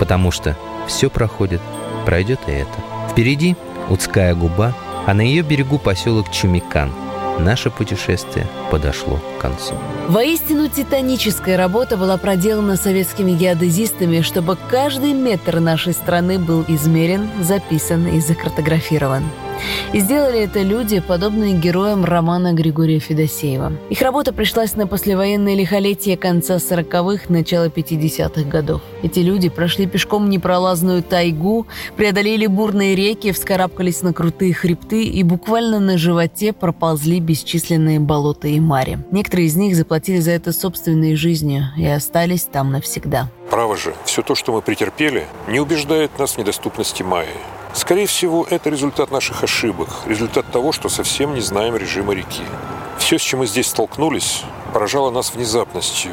Потому 0.00 0.30
что 0.30 0.56
все 0.88 1.10
проходит. 1.10 1.60
Пройдет 2.04 2.40
и 2.48 2.52
это. 2.52 3.10
Впереди 3.10 3.56
Удская 3.90 4.34
губа, 4.34 4.74
а 5.06 5.14
на 5.14 5.20
ее 5.20 5.42
берегу 5.42 5.78
поселок 5.78 6.30
Чумикан– 6.30 6.90
наше 7.38 7.70
путешествие 7.70 8.46
подошло 8.70 9.20
к 9.38 9.42
концу. 9.42 9.74
Воистину 10.08 10.68
титаническая 10.68 11.56
работа 11.56 11.96
была 11.96 12.16
проделана 12.16 12.76
советскими 12.76 13.32
геодезистами, 13.32 14.20
чтобы 14.20 14.56
каждый 14.70 15.12
метр 15.12 15.60
нашей 15.60 15.92
страны 15.92 16.38
был 16.38 16.64
измерен, 16.68 17.28
записан 17.42 18.06
и 18.08 18.20
закартографирован. 18.20 19.24
И 19.92 20.00
сделали 20.00 20.40
это 20.40 20.62
люди, 20.62 21.00
подобные 21.00 21.54
героям 21.54 22.04
романа 22.04 22.52
Григория 22.52 22.98
Федосеева. 22.98 23.72
Их 23.90 24.02
работа 24.02 24.32
пришлась 24.32 24.74
на 24.74 24.86
послевоенное 24.86 25.54
лихолетие 25.54 26.16
конца 26.16 26.56
40-х, 26.56 27.26
начала 27.28 27.66
50-х 27.66 28.42
годов. 28.48 28.82
Эти 29.02 29.20
люди 29.20 29.48
прошли 29.48 29.86
пешком 29.86 30.28
непролазную 30.30 31.02
тайгу, 31.02 31.66
преодолели 31.96 32.46
бурные 32.46 32.94
реки, 32.94 33.32
вскарабкались 33.32 34.02
на 34.02 34.12
крутые 34.12 34.52
хребты 34.52 35.04
и 35.04 35.22
буквально 35.22 35.78
на 35.78 35.96
животе 35.96 36.52
проползли 36.52 37.20
бесчисленные 37.20 38.00
болота 38.00 38.48
и 38.48 38.58
мари. 38.60 38.98
Некоторые 39.10 39.46
из 39.46 39.56
них 39.56 39.76
заплатили 39.76 40.18
за 40.18 40.32
это 40.32 40.52
собственной 40.52 41.14
жизнью 41.14 41.66
и 41.76 41.86
остались 41.86 42.44
там 42.44 42.72
навсегда. 42.72 43.28
Право 43.50 43.76
же, 43.76 43.94
все 44.04 44.22
то, 44.22 44.34
что 44.34 44.52
мы 44.52 44.62
претерпели, 44.62 45.26
не 45.48 45.60
убеждает 45.60 46.18
нас 46.18 46.32
в 46.32 46.38
недоступности 46.38 47.02
Майи. 47.02 47.28
Скорее 47.74 48.06
всего, 48.06 48.46
это 48.48 48.70
результат 48.70 49.10
наших 49.10 49.42
ошибок, 49.42 49.88
результат 50.06 50.46
того, 50.52 50.70
что 50.70 50.88
совсем 50.88 51.34
не 51.34 51.40
знаем 51.40 51.76
режима 51.76 52.14
реки. 52.14 52.44
Все, 52.98 53.18
с 53.18 53.22
чем 53.22 53.40
мы 53.40 53.46
здесь 53.46 53.66
столкнулись, 53.66 54.44
поражало 54.72 55.10
нас 55.10 55.34
внезапностью, 55.34 56.12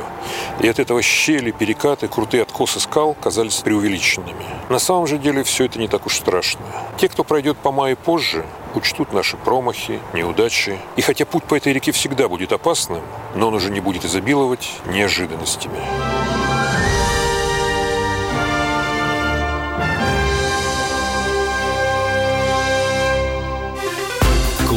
и 0.59 0.67
от 0.67 0.79
этого 0.79 1.03
щели, 1.03 1.51
перекаты, 1.51 2.07
крутые 2.07 2.43
откосы 2.43 2.79
скал 2.79 3.13
казались 3.13 3.57
преувеличенными. 3.57 4.43
На 4.69 4.79
самом 4.79 5.05
же 5.05 5.19
деле 5.19 5.43
все 5.43 5.65
это 5.65 5.77
не 5.77 5.87
так 5.87 6.07
уж 6.07 6.17
страшно. 6.17 6.61
Те, 6.97 7.07
кто 7.09 7.23
пройдет 7.23 7.57
по 7.57 7.71
мае 7.71 7.95
позже, 7.95 8.43
учтут 8.73 9.13
наши 9.13 9.37
промахи, 9.37 9.99
неудачи. 10.13 10.79
И 10.95 11.01
хотя 11.01 11.25
путь 11.25 11.43
по 11.43 11.55
этой 11.55 11.73
реке 11.73 11.91
всегда 11.91 12.27
будет 12.27 12.51
опасным, 12.53 13.01
но 13.35 13.49
он 13.49 13.53
уже 13.53 13.69
не 13.69 13.81
будет 13.81 14.03
изобиловать 14.03 14.71
неожиданностями. 14.87 15.79